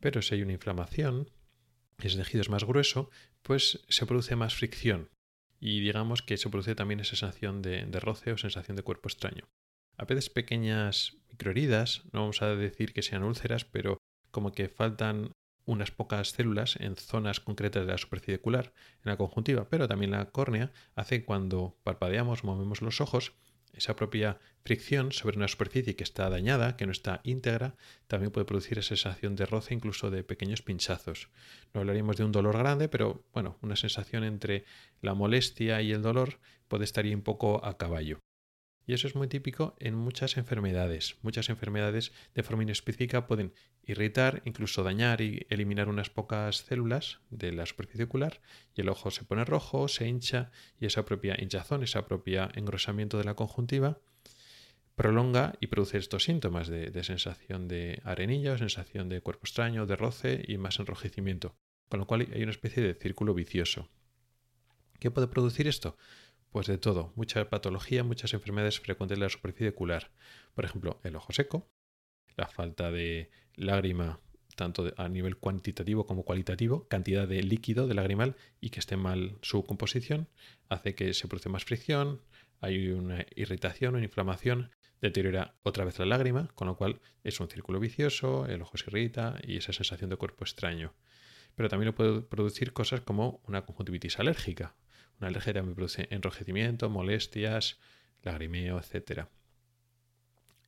Pero 0.00 0.22
si 0.22 0.34
hay 0.34 0.42
una 0.42 0.52
inflamación, 0.52 1.30
ese 2.02 2.18
tejido 2.18 2.42
es 2.42 2.50
más 2.50 2.64
grueso, 2.64 3.10
pues 3.42 3.84
se 3.88 4.06
produce 4.06 4.36
más 4.36 4.54
fricción 4.54 5.10
y 5.60 5.80
digamos 5.80 6.22
que 6.22 6.36
se 6.36 6.50
produce 6.50 6.74
también 6.74 7.00
esa 7.00 7.16
sensación 7.16 7.62
de, 7.62 7.86
de 7.86 8.00
roce 8.00 8.32
o 8.32 8.38
sensación 8.38 8.76
de 8.76 8.82
cuerpo 8.82 9.08
extraño. 9.08 9.48
A 9.96 10.04
veces 10.04 10.28
pequeñas 10.28 11.16
microheridas, 11.30 12.04
no 12.12 12.20
vamos 12.20 12.42
a 12.42 12.54
decir 12.54 12.92
que 12.92 13.02
sean 13.02 13.22
úlceras, 13.22 13.64
pero 13.64 13.98
como 14.30 14.52
que 14.52 14.68
faltan 14.68 15.32
unas 15.66 15.90
pocas 15.90 16.30
células 16.30 16.76
en 16.80 16.96
zonas 16.96 17.40
concretas 17.40 17.86
de 17.86 17.92
la 17.92 17.98
superficie 17.98 18.36
ocular, 18.36 18.72
en 19.04 19.10
la 19.10 19.16
conjuntiva, 19.16 19.68
pero 19.68 19.88
también 19.88 20.10
la 20.10 20.26
córnea, 20.26 20.72
hace 20.94 21.24
cuando 21.24 21.76
parpadeamos, 21.82 22.44
movemos 22.44 22.82
los 22.82 23.00
ojos, 23.00 23.32
esa 23.76 23.96
propia 23.96 24.38
fricción 24.62 25.12
sobre 25.12 25.36
una 25.36 25.48
superficie 25.48 25.96
que 25.96 26.04
está 26.04 26.30
dañada, 26.30 26.76
que 26.76 26.86
no 26.86 26.92
está 26.92 27.20
íntegra, 27.24 27.74
también 28.06 28.30
puede 28.30 28.44
producir 28.44 28.78
esa 28.78 28.96
sensación 28.96 29.36
de 29.36 29.46
roce, 29.46 29.74
incluso 29.74 30.10
de 30.10 30.22
pequeños 30.22 30.62
pinchazos. 30.62 31.28
No 31.72 31.80
hablaríamos 31.80 32.16
de 32.16 32.24
un 32.24 32.32
dolor 32.32 32.56
grande, 32.58 32.88
pero 32.88 33.24
bueno, 33.32 33.58
una 33.62 33.76
sensación 33.76 34.24
entre 34.24 34.64
la 35.00 35.14
molestia 35.14 35.82
y 35.82 35.92
el 35.92 36.02
dolor 36.02 36.38
puede 36.68 36.84
estar 36.84 37.04
ahí 37.04 37.14
un 37.14 37.22
poco 37.22 37.64
a 37.64 37.76
caballo. 37.76 38.20
Y 38.86 38.92
eso 38.92 39.06
es 39.06 39.14
muy 39.14 39.28
típico 39.28 39.74
en 39.78 39.94
muchas 39.94 40.36
enfermedades. 40.36 41.16
Muchas 41.22 41.48
enfermedades 41.48 42.12
de 42.34 42.42
forma 42.42 42.64
inespecífica 42.64 43.26
pueden 43.26 43.54
irritar, 43.86 44.42
incluso 44.44 44.82
dañar 44.82 45.20
y 45.20 45.46
eliminar 45.48 45.88
unas 45.88 46.10
pocas 46.10 46.58
células 46.58 47.20
de 47.30 47.52
la 47.52 47.66
superficie 47.66 48.04
ocular 48.04 48.40
y 48.74 48.82
el 48.82 48.88
ojo 48.88 49.10
se 49.10 49.24
pone 49.24 49.44
rojo, 49.44 49.88
se 49.88 50.06
hincha 50.06 50.50
y 50.78 50.86
esa 50.86 51.04
propia 51.04 51.36
hinchazón, 51.38 51.82
ese 51.82 52.02
propio 52.02 52.48
engrosamiento 52.54 53.18
de 53.18 53.24
la 53.24 53.34
conjuntiva 53.34 54.00
prolonga 54.94 55.54
y 55.60 55.66
produce 55.66 55.98
estos 55.98 56.24
síntomas 56.24 56.68
de, 56.68 56.90
de 56.90 57.04
sensación 57.04 57.68
de 57.68 58.00
arenilla 58.04 58.52
o 58.52 58.58
sensación 58.58 59.08
de 59.08 59.20
cuerpo 59.20 59.46
extraño, 59.46 59.86
de 59.86 59.96
roce 59.96 60.44
y 60.46 60.56
más 60.58 60.78
enrojecimiento. 60.78 61.56
Con 61.88 62.00
lo 62.00 62.06
cual 62.06 62.28
hay 62.32 62.42
una 62.42 62.52
especie 62.52 62.82
de 62.82 62.94
círculo 62.94 63.34
vicioso. 63.34 63.88
¿Qué 65.00 65.10
puede 65.10 65.26
producir 65.26 65.66
esto? 65.66 65.96
Pues 66.54 66.68
de 66.68 66.78
todo, 66.78 67.12
mucha 67.16 67.50
patología, 67.50 68.04
muchas 68.04 68.32
enfermedades 68.32 68.78
frecuentes 68.78 69.18
de 69.18 69.24
la 69.24 69.28
superficie 69.28 69.70
ocular. 69.70 70.12
Por 70.54 70.64
ejemplo, 70.64 71.00
el 71.02 71.16
ojo 71.16 71.32
seco, 71.32 71.68
la 72.36 72.46
falta 72.46 72.92
de 72.92 73.28
lágrima 73.56 74.20
tanto 74.54 74.94
a 74.96 75.08
nivel 75.08 75.36
cuantitativo 75.36 76.06
como 76.06 76.22
cualitativo, 76.22 76.86
cantidad 76.86 77.26
de 77.26 77.42
líquido 77.42 77.88
de 77.88 77.94
lagrimal 77.94 78.36
y 78.60 78.70
que 78.70 78.78
esté 78.78 78.96
mal 78.96 79.36
su 79.42 79.64
composición, 79.64 80.28
hace 80.68 80.94
que 80.94 81.12
se 81.12 81.26
produce 81.26 81.48
más 81.48 81.64
fricción, 81.64 82.20
hay 82.60 82.86
una 82.90 83.26
irritación, 83.34 83.96
una 83.96 84.04
inflamación, 84.04 84.70
deteriora 85.00 85.56
otra 85.64 85.84
vez 85.84 85.98
la 85.98 86.06
lágrima, 86.06 86.46
con 86.54 86.68
lo 86.68 86.76
cual 86.76 87.00
es 87.24 87.40
un 87.40 87.48
círculo 87.48 87.80
vicioso, 87.80 88.46
el 88.46 88.62
ojo 88.62 88.76
se 88.76 88.84
irrita 88.90 89.40
y 89.42 89.56
esa 89.56 89.72
sensación 89.72 90.08
de 90.08 90.14
cuerpo 90.14 90.44
extraño. 90.44 90.94
Pero 91.56 91.68
también 91.68 91.86
lo 91.86 91.96
puede 91.96 92.20
producir 92.20 92.72
cosas 92.72 93.00
como 93.00 93.42
una 93.48 93.66
conjuntivitis 93.66 94.20
alérgica, 94.20 94.76
alergia 95.28 95.52
también 95.52 95.74
produce 95.74 96.08
enrojecimiento, 96.10 96.90
molestias, 96.90 97.78
lagrimeo, 98.22 98.78
etc. 98.78 99.26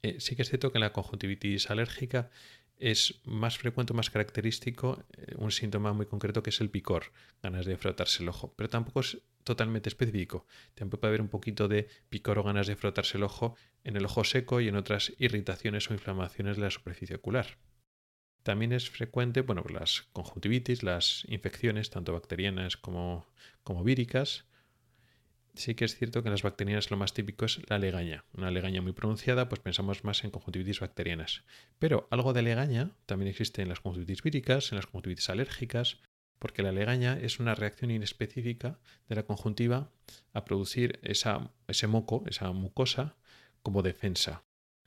Eh, 0.03 0.17
sí 0.21 0.37
que 0.37 0.43
es 0.43 0.49
cierto 0.49 0.73
que 0.73 0.79
en 0.79 0.83
la 0.83 0.93
conjuntivitis 0.93 1.71
alérgica 1.71 2.31
es 2.79 3.21
más 3.25 3.59
frecuente, 3.59 3.95
más 3.95 4.11
característico 4.11 5.03
eh, 5.17 5.35
un 5.37 5.51
síntoma 5.51 5.93
muy 5.93 6.07
concreto 6.07 6.43
que 6.43 6.51
es 6.51 6.61
el 6.61 6.71
picor, 6.71 7.13
ganas 7.43 7.67
de 7.67 7.77
frotarse 7.77 8.23
el 8.23 8.29
ojo, 8.29 8.53
pero 8.57 8.69
tampoco 8.69 9.01
es 9.01 9.19
totalmente 9.45 9.89
específico. 9.89 10.47
También 10.75 10.99
puede 10.99 11.09
haber 11.09 11.23
un 11.23 11.29
poquito 11.29 11.69
de 11.69 11.89
picor 12.09 12.39
o 12.39 12.43
ganas 12.43 12.67
de 12.67 12.77
frotarse 12.77 13.17
el 13.17 13.23
ojo 13.23 13.57
en 13.85 13.97
el 13.97 14.05
ojo 14.05 14.25
seco 14.25 14.61
y 14.61 14.69
en 14.69 14.77
otras 14.77 15.13
irritaciones 15.19 15.89
o 15.91 15.95
inflamaciones 15.95 16.57
de 16.57 16.63
la 16.63 16.71
superficie 16.71 17.17
ocular. 17.17 17.59
También 18.47 18.73
es 18.73 18.89
frecuente, 18.89 19.41
bueno, 19.41 19.65
las 19.69 20.03
conjuntivitis, 20.13 20.85
las 20.85 21.25
infecciones, 21.27 21.91
tanto 21.91 22.13
bacterianas 22.13 22.77
como, 22.77 23.27
víricas. 23.83 24.45
Sí 25.55 25.75
que 25.75 25.85
es 25.85 25.97
cierto 25.97 26.23
que 26.23 26.29
en 26.29 26.33
las 26.33 26.45
bacterianas 26.45 26.93
lo 26.93 26.97
más 26.97 27.13
típico 27.13 27.47
es 27.47 27.61
la 27.69 27.81
legaña. 27.81 28.25
Una 28.35 28.53
legaña 28.53 28.83
muy 28.83 28.93
pronunciada, 28.93 29.49
pues 29.49 29.61
pensamos 29.61 30.05
más 30.05 30.23
en 30.23 30.31
conjuntivitis 30.31 30.79
bacterianas. 30.79 31.43
Pero 31.81 32.07
algo 32.13 32.33
de 32.33 32.43
legaña 32.43 32.93
también 33.07 33.31
existe 33.31 33.63
en 33.63 33.69
las 33.69 33.81
conjuntivitis 33.81 34.23
víricas, 34.23 34.71
en 34.71 34.77
las 34.77 34.87
conjuntivitis 34.87 35.29
alérgicas, 35.29 35.99
porque 36.39 36.63
la 36.63 36.71
legaña 36.71 37.19
es 37.21 37.41
una 37.41 37.57
reacción 37.57 37.91
inespecífica 37.91 38.79
de 39.09 39.17
la 39.17 39.25
conjuntiva 39.25 39.91
a 40.35 40.45
producir 40.45 41.01
ese 41.03 41.87
moco, 41.89 42.23
esa 42.29 42.53
mucosa, 42.53 43.17
como 43.65 43.83
defensa. 43.83 44.45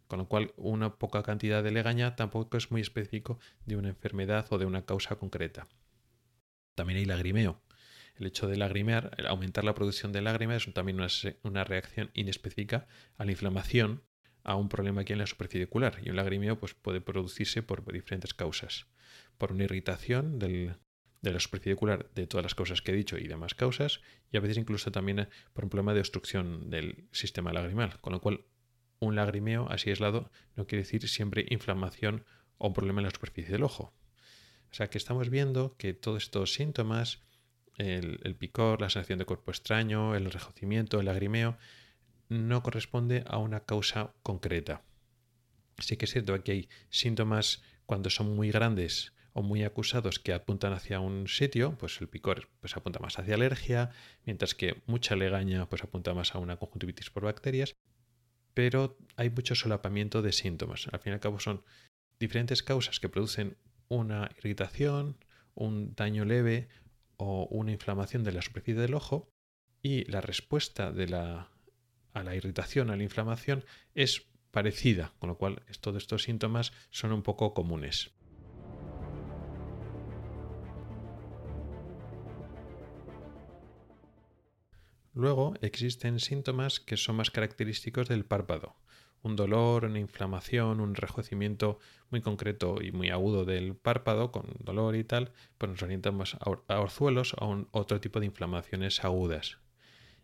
Con 0.10 0.18
lo 0.18 0.28
cual, 0.28 0.54
una 0.58 0.96
poca 0.96 1.22
cantidad 1.22 1.63
de 1.63 1.70
legaña 1.70 2.16
tampoco 2.16 2.58
es 2.58 2.72
muy 2.72 2.82
específico 2.82 3.38
de 3.68 3.75
una 3.75 3.89
enfermedad 3.89 4.48
o 4.50 4.58
de 4.58 4.66
una 4.66 4.84
causa 4.84 5.18
concreta. 5.18 5.68
También 6.74 6.98
hay 6.98 7.06
lagrimeo. 7.06 7.62
El 8.16 8.25
hecho 8.25 8.48
de 8.48 8.58
lagrimear, 8.58 9.16
aumentar 9.28 9.63
la 9.63 9.75
producción 9.75 10.12
de 10.12 10.24
lágrimas 10.24 10.66
es 10.66 10.74
también 10.74 11.00
una, 11.44 11.63
reacción 11.63 12.10
inespecífica 12.16 12.88
a 13.18 13.25
la 13.25 13.34
inflamación, 13.34 14.01
a 14.44 14.56
un 14.56 14.68
problema 14.68 15.01
aquí 15.01 15.13
en 15.13 15.20
la 15.20 15.28
superficie 15.28 15.66
ocular. 15.66 16.00
Y 16.04 16.10
un 16.10 16.16
lagrimeo 16.16 16.60
pues, 16.60 16.74
puede 16.74 17.01
producirse 17.01 17.62
por 17.62 17.86
diferentes 17.94 18.34
causas. 18.34 18.88
Por 19.38 19.51
una 19.51 19.66
irritación 19.66 20.39
de 20.39 20.75
la 21.22 21.39
superficie 21.39 21.74
ocular 21.74 22.10
de 22.16 22.25
todas 22.25 22.44
las 22.44 22.56
causas 22.56 22.82
que 22.82 22.94
he 22.94 22.96
dicho 22.96 23.20
y 23.20 23.28
demás 23.28 23.54
causas, 23.54 24.01
y 24.32 24.38
a 24.38 24.39
veces 24.39 24.58
incluso 24.58 24.92
también 24.92 25.30
por 25.54 25.66
un 25.66 25.70
problema 25.70 25.94
de 25.94 26.00
obstrucción 26.00 26.72
del 26.72 27.08
sistema 27.12 27.54
lagrimal, 27.54 28.01
con 28.01 28.13
lo 28.13 28.22
cual 28.22 28.44
un 29.00 29.15
lagrimeo 29.15 29.68
así 29.70 29.89
aislado 29.89 30.29
no 30.56 30.68
quiere 30.68 30.84
decir 30.84 31.08
siempre 31.08 31.46
inflamación 31.50 32.25
o 32.58 32.68
un 32.68 32.74
problema 32.74 33.00
en 33.00 33.06
la 33.06 33.12
superficie 33.12 33.51
del 33.51 33.63
ojo. 33.63 33.94
O 34.72 34.74
sea 34.74 34.89
que 34.89 34.98
estamos 34.98 35.29
viendo 35.29 35.75
que 35.77 35.94
todos 35.94 36.24
estos 36.24 36.53
síntomas, 36.53 37.22
el, 37.77 38.36
picor, 38.36 38.82
la 38.82 38.89
sensación 38.89 39.20
de 39.20 39.25
cuerpo 39.25 39.51
extraño, 39.51 40.15
el 40.15 40.25
enrejecimiento, 40.25 41.00
el 41.00 41.06
lagrimeo, 41.06 41.58
no 42.27 42.62
corresponde 42.62 43.24
a 43.27 43.38
una 43.38 43.62
causa 43.62 44.13
concreta. 44.22 44.84
Sí 45.79 45.98
que 45.98 46.06
es 46.06 46.12
cierto 46.12 46.44
que 46.44 46.51
hay 46.51 46.70
síntomas 46.89 47.63
cuando 47.86 48.10
son 48.10 48.36
muy 48.36 48.51
grandes 48.51 49.13
o 49.34 49.41
muy 49.41 49.63
acusados 49.63 50.20
que 50.20 50.34
apuntan 50.34 50.74
hacia 50.74 51.00
un 51.00 51.27
sitio, 51.27 51.77
pues 51.79 52.01
el 52.01 52.10
picor 52.10 52.50
pues 52.60 52.75
apunta 52.75 53.00
más 53.00 53.18
hacia 53.18 53.36
alergia, 53.36 53.91
mientras 54.25 54.53
que 54.53 54.82
mucha 54.86 55.15
legaña 55.15 55.68
pues 55.70 55.84
apunta 55.84 56.13
más 56.13 56.36
a 56.36 56.39
una 56.39 56.58
conjuntivitis 56.58 57.10
por 57.10 57.24
bacterias, 57.24 57.75
pero 58.53 58.98
hay 59.15 59.29
mucho 59.29 59.56
solapamiento 59.56 60.22
de 60.22 60.32
síntomas. 60.32 60.88
Al 60.91 61.00
fin 61.00 61.12
y 61.12 61.15
al 61.15 61.20
cabo 61.20 61.39
son 61.39 61.63
diferentes 62.20 62.63
causas 62.63 63.00
que 63.00 63.10
producen 63.10 63.58
una 63.88 64.29
irritación, 64.38 65.18
un 65.56 65.94
daño 65.96 66.25
leve 66.25 66.70
o 67.18 67.48
una 67.51 67.72
inflamación 67.72 68.24
de 68.24 68.32
la 68.32 68.41
superficie 68.41 68.82
del 68.82 68.94
ojo 68.94 69.29
y 69.82 70.06
la 70.06 70.22
respuesta 70.22 70.88
a 70.88 72.24
la 72.24 72.36
irritación, 72.36 72.89
a 72.89 72.98
la 72.98 73.03
inflamación 73.03 73.63
es 73.96 74.27
parecida, 74.51 75.13
con 75.20 75.29
lo 75.29 75.38
cual 75.38 75.62
todos 75.79 76.01
estos 76.01 76.24
síntomas 76.24 76.74
son 76.91 77.12
un 77.12 77.24
poco 77.24 77.53
comunes. 77.53 78.12
Luego 85.13 85.54
existen 85.62 86.20
síntomas 86.20 86.80
que 86.80 86.98
son 86.98 87.16
más 87.16 87.32
característicos 87.32 88.08
del 88.08 88.25
párpado. 88.25 88.75
Un 89.22 89.36
dolor, 89.36 89.86
una 89.86 90.00
inflamación, 90.00 90.80
un 90.80 90.89
enrojecimiento 90.89 91.80
muy 92.10 92.22
concreto 92.22 92.82
y 92.82 92.92
muy 92.92 93.10
agudo 93.10 93.44
del 93.44 93.75
párpado 93.75 94.32
con 94.32 94.46
dolor 94.60 94.96
y 94.96 95.04
tal, 95.04 95.32
pues 95.58 95.72
nos 95.72 95.82
orientamos 95.84 96.38
a 96.39 96.80
orzuelos 96.80 97.34
o 97.39 97.54
a 97.54 97.66
otro 97.72 98.00
tipo 98.00 98.20
de 98.20 98.28
inflamaciones 98.28 99.04
agudas. 99.04 99.58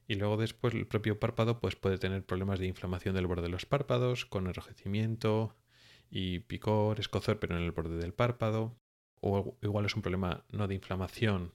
Y 0.07 0.15
luego 0.15 0.37
después 0.37 0.73
el 0.73 0.87
propio 0.87 1.19
párpado 1.19 1.59
pues 1.59 1.75
puede 1.75 1.97
tener 1.97 2.23
problemas 2.23 2.59
de 2.59 2.67
inflamación 2.67 3.15
del 3.15 3.27
borde 3.27 3.43
de 3.43 3.49
los 3.49 3.65
párpados, 3.65 4.25
con 4.25 4.47
enrojecimiento 4.47 5.55
y 6.09 6.39
picor, 6.39 6.99
escozor, 6.99 7.39
pero 7.39 7.57
en 7.57 7.63
el 7.63 7.71
borde 7.71 7.97
del 7.97 8.13
párpado. 8.13 8.77
O 9.19 9.57
igual 9.63 9.85
es 9.85 9.95
un 9.95 10.03
problema 10.03 10.45
no 10.51 10.67
de 10.67 10.75
inflamación, 10.75 11.53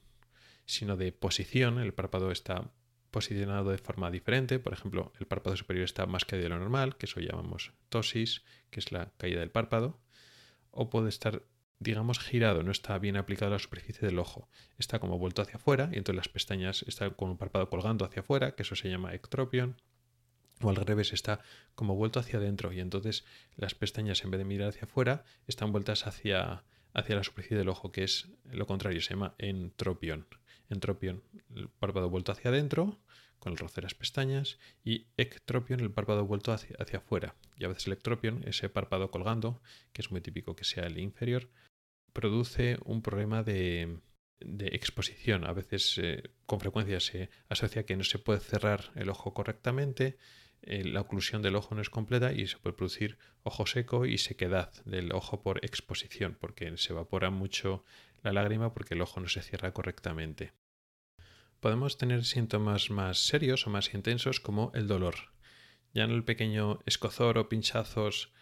sino 0.67 0.97
de 0.97 1.13
posición. 1.13 1.79
El 1.79 1.95
párpado 1.95 2.33
está 2.33 2.73
posicionado 3.11 3.71
de 3.71 3.79
forma 3.79 4.11
diferente. 4.11 4.59
Por 4.59 4.73
ejemplo, 4.73 5.13
el 5.19 5.27
párpado 5.27 5.57
superior 5.57 5.85
está 5.85 6.07
más 6.07 6.25
caído 6.25 6.45
de 6.45 6.49
lo 6.51 6.59
normal, 6.59 6.97
que 6.97 7.07
eso 7.07 7.21
llamamos 7.21 7.73
tosis, 7.89 8.43
que 8.71 8.81
es 8.81 8.93
la 8.93 9.13
caída 9.17 9.41
del 9.41 9.51
párpado. 9.51 10.01
O 10.71 10.91
puede 10.91 11.09
estar, 11.09 11.43
digamos, 11.79 12.19
girado, 12.19 12.63
no 12.63 12.71
está 12.71 12.99
bien 12.99 13.17
aplicado 13.17 13.51
a 13.51 13.55
la 13.55 13.59
superficie 13.59 14.07
del 14.07 14.19
ojo. 14.19 14.49
Está 14.79 14.99
como 14.99 15.19
vuelto 15.19 15.43
hacia 15.43 15.57
afuera 15.57 15.91
y 15.93 15.99
entonces 15.99 16.17
las 16.17 16.29
pestañas 16.29 16.85
están 16.87 17.11
con 17.11 17.31
un 17.31 17.39
párpado 17.39 17.69
colgando 17.69 18.05
hacia 18.05 18.21
afuera, 18.21 18.55
que 18.55 18.63
eso 18.63 18.77
se 18.77 18.89
llama 18.89 19.15
ectropion. 19.15 19.81
O 20.63 20.69
al 20.69 20.77
revés, 20.77 21.13
está 21.13 21.41
como 21.75 21.97
vuelto 21.97 22.21
hacia 22.21 22.39
adentro 22.39 22.73
y 22.73 22.81
entonces 22.81 23.25
las 23.57 23.75
pestañas 23.75 24.23
en 24.25 24.31
vez 24.31 24.39
de 24.39 24.45
mirar 24.45 24.69
hacia 24.69 24.85
afuera 24.85 25.25
están 25.47 25.73
vueltas 25.73 26.07
hacia, 26.07 26.65
hacia 26.93 27.17
la 27.17 27.25
superficie 27.25 27.57
del 27.57 27.71
ojo, 27.71 27.91
que 27.93 28.05
es 28.05 28.29
lo 28.45 28.67
contrario, 28.67 29.01
se 29.01 29.15
llama 29.15 29.35
entropion 29.39 30.27
entropion, 30.71 31.23
el 31.55 31.69
párpado 31.69 32.09
vuelto 32.09 32.33
hacia 32.33 32.51
adentro, 32.51 32.99
con 33.39 33.53
el 33.53 33.59
roce 33.59 33.77
de 33.77 33.83
las 33.83 33.95
pestañas, 33.95 34.59
y 34.85 35.07
ectropion, 35.17 35.81
el 35.81 35.91
párpado 35.91 36.27
vuelto 36.27 36.53
hacia, 36.53 36.77
afuera. 36.99 37.35
Y 37.57 37.65
a 37.65 37.69
veces 37.69 37.87
el 37.87 37.95
ectropion, 37.95 38.43
ese 38.47 38.69
párpado 38.69 39.11
colgando, 39.11 39.61
que 39.93 40.03
es 40.03 40.11
muy 40.11 40.21
típico 40.21 40.55
que 40.55 40.65
sea 40.65 40.85
el 40.85 40.99
inferior, 40.99 41.49
produce 42.13 42.79
un 42.85 43.03
problema 43.03 43.43
de, 43.43 43.99
exposición. 44.41 45.47
A 45.47 45.53
veces 45.53 45.99
eh, 45.99 46.23
con 46.47 46.61
frecuencia 46.61 47.01
se 47.01 47.31
asocia 47.49 47.85
que 47.85 47.97
no 47.97 48.05
se 48.05 48.19
puede 48.19 48.41
cerrar 48.41 48.91
el 48.95 49.11
ojo 49.11 49.35
correctamente, 49.35 50.17
eh, 50.63 50.85
la 50.85 51.01
oclusión 51.01 51.41
del 51.41 51.57
ojo 51.57 51.75
no 51.75 51.81
es 51.81 51.89
completa 51.89 52.33
y 52.33 52.47
se 52.47 52.59
puede 52.59 52.77
producir 52.77 53.19
ojo 53.43 53.67
seco 53.67 54.05
y 54.05 54.19
sequedad 54.19 54.73
del 54.85 55.13
ojo 55.13 55.43
por 55.43 55.65
exposición, 55.65 56.37
porque 56.39 56.77
se 56.77 56.93
evapora 56.93 57.31
mucho 57.31 57.85
la 58.23 58.33
lágrima 58.33 58.75
porque 58.75 58.95
el 58.95 59.01
ojo 59.01 59.21
no 59.21 59.29
se 59.29 59.43
cierra 59.43 59.73
correctamente. 59.73 60.53
Podemos 61.61 61.99
tener 61.99 62.25
síntomas 62.25 62.89
más 62.89 63.19
serios 63.19 63.67
o 63.67 63.71
más 63.71 63.93
intensos 63.93 64.41
como 64.41 64.73
el 64.75 64.87
dolor. 64.87 65.17
Ya 65.93 66.05
en 66.05 66.11
el 66.11 66.25
pequeño 66.25 66.79
escozor 66.87 67.37
o 67.37 67.51
pinchazos, 67.51 68.33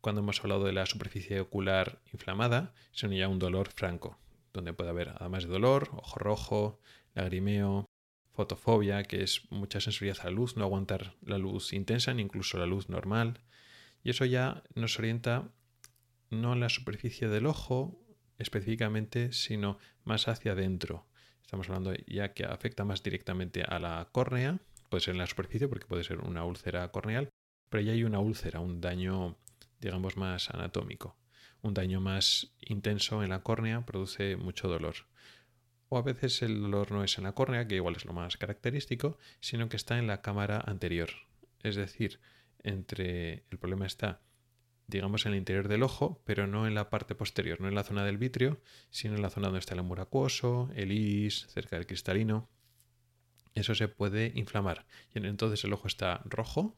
cuando 0.00 0.22
hemos 0.22 0.40
hablado 0.40 0.64
de 0.64 0.72
la 0.72 0.84
superficie 0.84 1.38
ocular 1.38 2.02
inflamada, 2.12 2.74
son 2.90 3.12
ya 3.12 3.28
un 3.28 3.38
dolor 3.38 3.70
franco, 3.70 4.18
donde 4.52 4.72
puede 4.72 4.90
haber, 4.90 5.10
además 5.20 5.44
de 5.44 5.50
dolor, 5.50 5.88
ojo 5.92 6.18
rojo, 6.18 6.80
lagrimeo, 7.14 7.86
fotofobia, 8.32 9.04
que 9.04 9.22
es 9.22 9.42
mucha 9.52 9.80
sensibilidad 9.80 10.22
a 10.22 10.24
la 10.24 10.32
luz, 10.32 10.56
no 10.56 10.64
aguantar 10.64 11.14
la 11.22 11.38
luz 11.38 11.72
intensa 11.74 12.12
ni 12.12 12.22
incluso 12.22 12.58
la 12.58 12.66
luz 12.66 12.88
normal. 12.88 13.40
Y 14.02 14.10
eso 14.10 14.24
ya 14.24 14.64
nos 14.74 14.98
orienta 14.98 15.52
no 16.30 16.50
a 16.50 16.56
la 16.56 16.68
superficie 16.68 17.28
del 17.28 17.46
ojo 17.46 18.04
específicamente, 18.38 19.32
sino 19.32 19.78
más 20.02 20.26
hacia 20.26 20.52
adentro. 20.52 21.06
Estamos 21.44 21.68
hablando 21.68 21.92
ya 22.06 22.32
que 22.32 22.44
afecta 22.44 22.84
más 22.84 23.02
directamente 23.02 23.62
a 23.62 23.78
la 23.78 24.08
córnea, 24.10 24.58
puede 24.88 25.02
ser 25.02 25.12
en 25.12 25.18
la 25.18 25.26
superficie 25.26 25.68
porque 25.68 25.86
puede 25.86 26.02
ser 26.02 26.18
una 26.18 26.44
úlcera 26.44 26.90
corneal, 26.90 27.28
pero 27.68 27.82
ya 27.82 27.92
hay 27.92 28.04
una 28.04 28.18
úlcera, 28.18 28.60
un 28.60 28.80
daño, 28.80 29.36
digamos, 29.80 30.16
más 30.16 30.50
anatómico. 30.50 31.16
Un 31.62 31.74
daño 31.74 32.00
más 32.00 32.54
intenso 32.60 33.22
en 33.22 33.30
la 33.30 33.42
córnea 33.42 33.84
produce 33.86 34.36
mucho 34.36 34.68
dolor. 34.68 34.94
O 35.88 35.98
a 35.98 36.02
veces 36.02 36.42
el 36.42 36.60
dolor 36.60 36.92
no 36.92 37.04
es 37.04 37.18
en 37.18 37.24
la 37.24 37.32
córnea, 37.32 37.66
que 37.68 37.76
igual 37.76 37.96
es 37.96 38.04
lo 38.04 38.12
más 38.12 38.36
característico, 38.36 39.18
sino 39.40 39.68
que 39.68 39.76
está 39.76 39.98
en 39.98 40.06
la 40.06 40.22
cámara 40.22 40.62
anterior. 40.66 41.10
Es 41.62 41.76
decir, 41.76 42.20
entre 42.62 43.44
el 43.50 43.58
problema 43.58 43.86
está 43.86 44.20
digamos, 44.86 45.26
en 45.26 45.32
el 45.32 45.38
interior 45.38 45.68
del 45.68 45.82
ojo, 45.82 46.22
pero 46.24 46.46
no 46.46 46.66
en 46.66 46.74
la 46.74 46.90
parte 46.90 47.14
posterior, 47.14 47.60
no 47.60 47.68
en 47.68 47.74
la 47.74 47.84
zona 47.84 48.04
del 48.04 48.18
vitrio, 48.18 48.60
sino 48.90 49.14
en 49.14 49.22
la 49.22 49.30
zona 49.30 49.48
donde 49.48 49.60
está 49.60 49.74
el 49.74 49.80
humor 49.80 50.00
acuoso, 50.00 50.70
el 50.74 50.92
iris, 50.92 51.46
cerca 51.48 51.76
del 51.76 51.86
cristalino. 51.86 52.48
Eso 53.54 53.74
se 53.74 53.88
puede 53.88 54.32
inflamar 54.34 54.86
y 55.14 55.24
entonces 55.24 55.62
el 55.64 55.72
ojo 55.72 55.86
está 55.86 56.22
rojo 56.24 56.76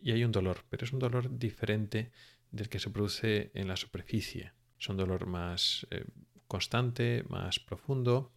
y 0.00 0.12
hay 0.12 0.24
un 0.24 0.32
dolor, 0.32 0.64
pero 0.68 0.84
es 0.84 0.92
un 0.92 1.00
dolor 1.00 1.38
diferente 1.38 2.12
del 2.50 2.68
que 2.68 2.78
se 2.78 2.90
produce 2.90 3.50
en 3.54 3.68
la 3.68 3.76
superficie. 3.76 4.52
Es 4.78 4.88
un 4.88 4.96
dolor 4.96 5.26
más 5.26 5.86
eh, 5.90 6.04
constante, 6.46 7.24
más 7.28 7.58
profundo. 7.58 8.32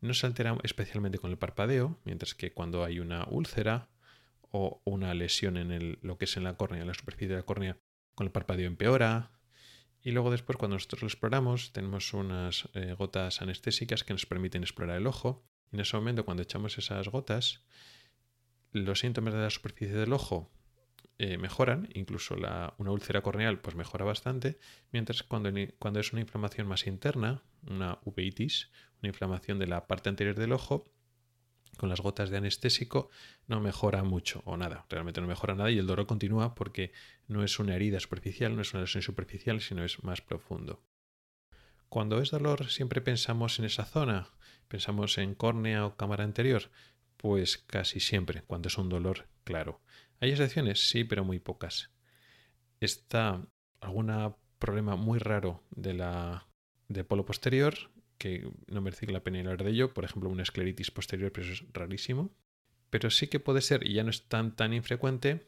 No 0.00 0.14
se 0.14 0.26
altera 0.26 0.56
especialmente 0.62 1.18
con 1.18 1.30
el 1.30 1.38
parpadeo, 1.38 2.00
mientras 2.04 2.34
que 2.34 2.52
cuando 2.52 2.82
hay 2.82 2.98
una 2.98 3.26
úlcera 3.28 3.90
o 4.50 4.80
una 4.84 5.12
lesión 5.14 5.56
en 5.58 5.98
lo 6.00 6.16
que 6.18 6.24
es 6.24 6.36
en 6.36 6.44
la 6.44 6.56
córnea, 6.56 6.80
en 6.80 6.88
la 6.88 6.94
superficie 6.94 7.28
de 7.28 7.36
la 7.36 7.42
córnea, 7.42 7.78
con 8.16 8.26
el 8.26 8.32
parpadeo 8.32 8.66
empeora. 8.66 9.30
Y 10.02 10.10
luego 10.10 10.32
después 10.32 10.58
cuando 10.58 10.74
nosotros 10.74 11.02
lo 11.02 11.08
exploramos 11.08 11.72
tenemos 11.72 12.12
unas 12.12 12.68
eh, 12.74 12.94
gotas 12.98 13.40
anestésicas 13.42 14.02
que 14.02 14.12
nos 14.12 14.26
permiten 14.26 14.64
explorar 14.64 14.96
el 14.96 15.06
ojo. 15.06 15.44
Y 15.70 15.76
en 15.76 15.82
ese 15.82 15.96
momento 15.96 16.24
cuando 16.24 16.42
echamos 16.42 16.76
esas 16.78 17.08
gotas, 17.08 17.64
los 18.72 18.98
síntomas 18.98 19.34
de 19.34 19.40
la 19.40 19.50
superficie 19.50 19.94
del 19.94 20.12
ojo 20.12 20.50
eh, 21.18 21.38
mejoran, 21.38 21.88
incluso 21.94 22.34
una 22.34 22.90
úlcera 22.90 23.22
corneal 23.22 23.60
pues 23.60 23.76
mejora 23.76 24.04
bastante, 24.04 24.58
mientras 24.92 25.22
cuando, 25.22 25.50
cuando 25.78 26.00
es 26.00 26.12
una 26.12 26.20
inflamación 26.20 26.66
más 26.66 26.86
interna, 26.86 27.42
una 27.66 27.98
uveitis, 28.04 28.70
una 29.00 29.08
inflamación 29.08 29.58
de 29.58 29.66
la 29.66 29.86
parte 29.86 30.08
anterior 30.08 30.34
del 30.34 30.52
ojo, 30.52 30.84
con 31.76 31.88
las 31.88 32.00
gotas 32.00 32.30
de 32.30 32.38
anestésico 32.38 33.10
no 33.46 33.60
mejora 33.60 34.02
mucho 34.02 34.42
o 34.44 34.56
nada, 34.56 34.86
realmente 34.88 35.20
no 35.20 35.26
mejora 35.26 35.54
nada 35.54 35.70
y 35.70 35.78
el 35.78 35.86
dolor 35.86 36.06
continúa 36.06 36.54
porque 36.54 36.92
no 37.28 37.44
es 37.44 37.58
una 37.58 37.74
herida 37.74 38.00
superficial, 38.00 38.56
no 38.56 38.62
es 38.62 38.72
una 38.72 38.82
lesión 38.82 39.02
superficial, 39.02 39.60
sino 39.60 39.84
es 39.84 40.02
más 40.02 40.20
profundo. 40.20 40.82
Cuando 41.88 42.20
es 42.20 42.30
dolor 42.30 42.68
siempre 42.68 43.00
pensamos 43.00 43.58
en 43.58 43.64
esa 43.64 43.84
zona, 43.84 44.28
pensamos 44.68 45.18
en 45.18 45.34
córnea 45.34 45.86
o 45.86 45.96
cámara 45.96 46.24
anterior, 46.24 46.70
pues 47.16 47.58
casi 47.58 48.00
siempre, 48.00 48.42
cuando 48.42 48.68
es 48.68 48.78
un 48.78 48.88
dolor 48.88 49.26
claro. 49.44 49.80
¿Hay 50.20 50.30
excepciones? 50.30 50.88
Sí, 50.88 51.04
pero 51.04 51.24
muy 51.24 51.38
pocas. 51.38 51.90
Está 52.80 53.46
algún 53.80 54.34
problema 54.58 54.96
muy 54.96 55.18
raro 55.18 55.62
de 55.70 55.94
la 55.94 56.46
de 56.88 57.04
polo 57.04 57.24
posterior 57.24 57.90
que 58.18 58.48
no 58.66 58.80
merece 58.80 59.06
la 59.06 59.22
pena 59.22 59.38
hablar 59.40 59.64
de 59.64 59.70
ello, 59.70 59.94
por 59.94 60.04
ejemplo, 60.04 60.30
una 60.30 60.42
escleritis 60.42 60.90
posterior, 60.90 61.32
pero 61.32 61.46
eso 61.46 61.64
es 61.64 61.72
rarísimo. 61.72 62.34
Pero 62.90 63.10
sí 63.10 63.26
que 63.26 63.40
puede 63.40 63.60
ser, 63.60 63.86
y 63.86 63.94
ya 63.94 64.04
no 64.04 64.10
es 64.10 64.28
tan, 64.28 64.54
tan 64.54 64.72
infrecuente, 64.72 65.46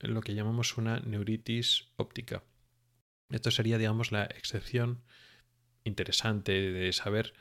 lo 0.00 0.20
que 0.20 0.34
llamamos 0.34 0.76
una 0.76 1.00
neuritis 1.00 1.88
óptica. 1.96 2.42
Esto 3.30 3.50
sería, 3.50 3.78
digamos, 3.78 4.12
la 4.12 4.24
excepción 4.24 5.02
interesante 5.84 6.52
de 6.52 6.92
saber 6.92 7.34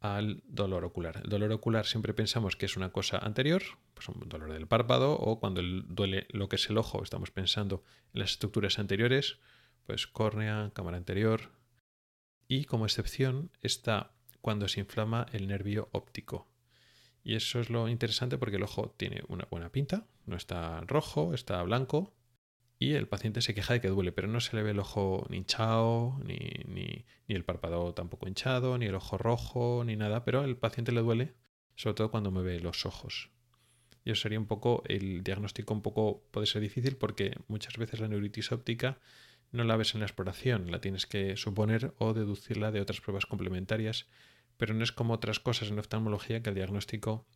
al 0.00 0.42
dolor 0.46 0.84
ocular. 0.84 1.20
El 1.22 1.30
dolor 1.30 1.52
ocular 1.52 1.86
siempre 1.86 2.14
pensamos 2.14 2.56
que 2.56 2.66
es 2.66 2.76
una 2.76 2.90
cosa 2.90 3.18
anterior, 3.18 3.62
pues 3.94 4.08
un 4.08 4.28
dolor 4.28 4.52
del 4.52 4.66
párpado, 4.66 5.12
o 5.12 5.38
cuando 5.40 5.62
duele 5.62 6.26
lo 6.30 6.48
que 6.48 6.56
es 6.56 6.68
el 6.70 6.78
ojo, 6.78 7.02
estamos 7.02 7.30
pensando 7.30 7.84
en 8.12 8.20
las 8.20 8.32
estructuras 8.32 8.78
anteriores, 8.78 9.38
pues 9.84 10.06
córnea, 10.06 10.72
cámara 10.74 10.96
anterior, 10.96 11.52
y 12.50 12.64
como 12.64 12.84
excepción 12.84 13.52
está 13.62 14.10
cuando 14.40 14.66
se 14.66 14.80
inflama 14.80 15.26
el 15.32 15.46
nervio 15.46 15.88
óptico. 15.92 16.48
Y 17.22 17.36
eso 17.36 17.60
es 17.60 17.70
lo 17.70 17.88
interesante 17.88 18.38
porque 18.38 18.56
el 18.56 18.64
ojo 18.64 18.92
tiene 18.96 19.22
una 19.28 19.46
buena 19.48 19.70
pinta, 19.70 20.08
no 20.26 20.36
está 20.36 20.80
rojo, 20.80 21.32
está 21.32 21.62
blanco 21.62 22.12
y 22.76 22.94
el 22.94 23.06
paciente 23.06 23.40
se 23.40 23.54
queja 23.54 23.74
de 23.74 23.80
que 23.80 23.86
duele, 23.86 24.10
pero 24.10 24.26
no 24.26 24.40
se 24.40 24.56
le 24.56 24.64
ve 24.64 24.72
el 24.72 24.80
ojo 24.80 25.24
ni 25.30 25.36
hinchado, 25.36 26.18
ni, 26.24 26.38
ni, 26.66 27.04
ni 27.28 27.34
el 27.36 27.44
párpado 27.44 27.94
tampoco 27.94 28.26
hinchado, 28.26 28.78
ni 28.78 28.86
el 28.86 28.96
ojo 28.96 29.16
rojo, 29.16 29.84
ni 29.84 29.94
nada, 29.94 30.24
pero 30.24 30.40
al 30.40 30.56
paciente 30.56 30.90
le 30.90 31.02
duele, 31.02 31.34
sobre 31.76 31.94
todo 31.94 32.10
cuando 32.10 32.32
mueve 32.32 32.58
los 32.58 32.84
ojos. 32.84 33.30
Y 34.04 34.10
eso 34.10 34.22
sería 34.22 34.40
un 34.40 34.46
poco, 34.46 34.82
el 34.88 35.22
diagnóstico 35.22 35.72
un 35.72 35.82
poco 35.82 36.24
puede 36.32 36.48
ser 36.48 36.62
difícil 36.62 36.96
porque 36.96 37.36
muchas 37.46 37.76
veces 37.76 38.00
la 38.00 38.08
neuritis 38.08 38.50
óptica 38.50 38.98
no 39.52 39.64
la 39.64 39.76
ves 39.76 39.94
en 39.94 40.00
la 40.00 40.06
exploración, 40.06 40.70
la 40.70 40.80
tienes 40.80 41.06
que 41.06 41.36
suponer 41.36 41.94
o 41.98 42.14
deducirla 42.14 42.70
de 42.70 42.80
otras 42.80 43.00
pruebas 43.00 43.26
complementarias, 43.26 44.06
pero 44.56 44.74
no 44.74 44.84
es 44.84 44.92
como 44.92 45.14
otras 45.14 45.40
cosas 45.40 45.70
en 45.70 45.78
oftalmología 45.78 46.42
que 46.42 46.50
el 46.50 46.54
diagnóstico 46.54 47.26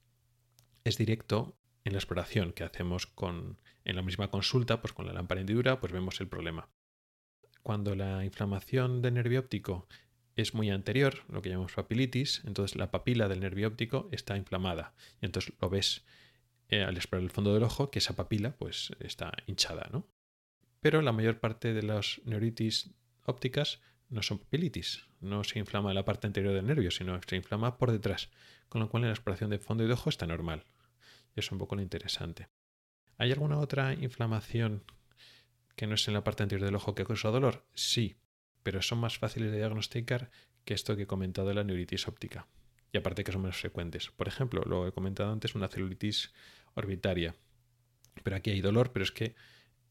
es 0.85 0.99
directo 0.99 1.57
en 1.85 1.93
la 1.93 1.99
exploración 1.99 2.53
que 2.53 2.65
hacemos 2.65 3.07
con, 3.07 3.59
en 3.85 3.97
la 3.97 4.03
misma 4.03 4.31
consulta, 4.31 4.81
pues 4.81 4.93
con 4.93 5.07
la 5.07 5.13
lámpara 5.13 5.41
hendidura, 5.41 5.81
pues 5.81 5.93
vemos 5.93 6.21
el 6.21 6.29
problema. 6.29 6.69
Cuando 7.63 7.95
la 7.95 8.25
inflamación 8.25 9.03
del 9.03 9.15
nervio 9.15 9.41
óptico 9.41 9.89
es 10.37 10.55
muy 10.55 10.71
anterior, 10.71 11.25
lo 11.29 11.43
que 11.43 11.49
llamamos 11.49 11.75
papilitis, 11.75 12.43
entonces 12.45 12.77
la 12.77 12.91
papila 12.91 13.29
del 13.29 13.41
nervio 13.41 13.69
óptico 13.69 14.09
está 14.13 14.37
inflamada 14.37 14.95
y 15.21 15.27
entonces 15.27 15.53
lo 15.61 15.71
ves 15.71 16.05
eh, 16.69 16.83
al 16.83 16.97
explorar 16.97 17.25
el 17.25 17.31
fondo 17.31 17.55
del 17.55 17.63
ojo 17.63 17.91
que 17.91 18.01
esa 18.01 18.17
papila 18.17 18.57
pues 18.57 18.93
está 19.01 19.33
hinchada, 19.47 19.89
¿no? 19.93 20.07
Pero 20.85 21.01
la 21.01 21.13
mayor 21.13 21.41
parte 21.41 21.73
de 21.73 21.83
las 21.83 22.21
neuritis 22.27 22.91
ópticas 23.25 23.81
no 24.11 24.23
son 24.23 24.39
papilitis, 24.39 25.09
no 25.19 25.43
se 25.43 25.59
inflama 25.59 25.95
la 25.95 26.05
parte 26.05 26.27
anterior 26.27 26.53
del 26.53 26.67
nervio, 26.67 26.91
sino 26.91 27.19
se 27.27 27.37
inflama 27.37 27.79
por 27.79 27.91
detrás, 27.91 28.29
con 28.69 28.83
lo 28.83 28.91
cual 28.91 29.05
la 29.05 29.09
exploración 29.09 29.49
de 29.49 29.59
fondo 29.59 29.83
y 29.83 29.87
de 29.87 29.95
ojo 29.95 30.11
está 30.11 30.27
normal. 30.27 30.67
Y 31.35 31.41
es 31.41 31.51
un 31.51 31.57
poco 31.57 31.75
lo 31.75 31.81
interesante. 31.81 32.51
¿Hay 33.17 33.33
alguna 33.33 33.61
otra 33.61 33.95
inflamación 33.95 34.85
que 35.75 35.87
no 35.87 35.95
es 35.95 36.07
en 36.07 36.13
la 36.13 36.23
parte 36.23 36.43
anterior 36.43 36.67
del 36.67 36.75
ojo 36.75 36.95
que 36.95 37.07
causa 37.07 37.31
dolor? 37.31 37.65
Sí, 37.73 38.17
pero 38.63 38.83
son 38.83 38.99
más 38.99 39.17
fáciles 39.17 39.53
de 39.53 39.57
diagnosticar 39.57 40.31
que 40.67 40.75
esto 40.75 40.97
que 40.97 41.05
he 41.05 41.07
comentado 41.07 41.49
de 41.49 41.55
la 41.55 41.65
neuritis 41.65 42.09
óptica. 42.09 42.47
y 42.93 42.99
aparte 42.99 43.25
que 43.25 43.33
son 43.33 43.41
menos 43.41 43.57
frecuentes. 43.57 44.11
Por 44.11 44.29
ejemplo, 44.29 44.61
lo 44.67 44.87
he 44.87 44.93
comentado 44.93 45.33
antes, 45.33 45.55
una 45.55 45.69
celulitis 45.69 46.35
orbitaria. 46.75 47.35
Pero 48.23 48.37
aquí 48.37 48.51
hay 48.51 48.61
dolor, 48.61 48.93
pero 48.93 49.03
es 49.03 49.13
que 49.13 49.35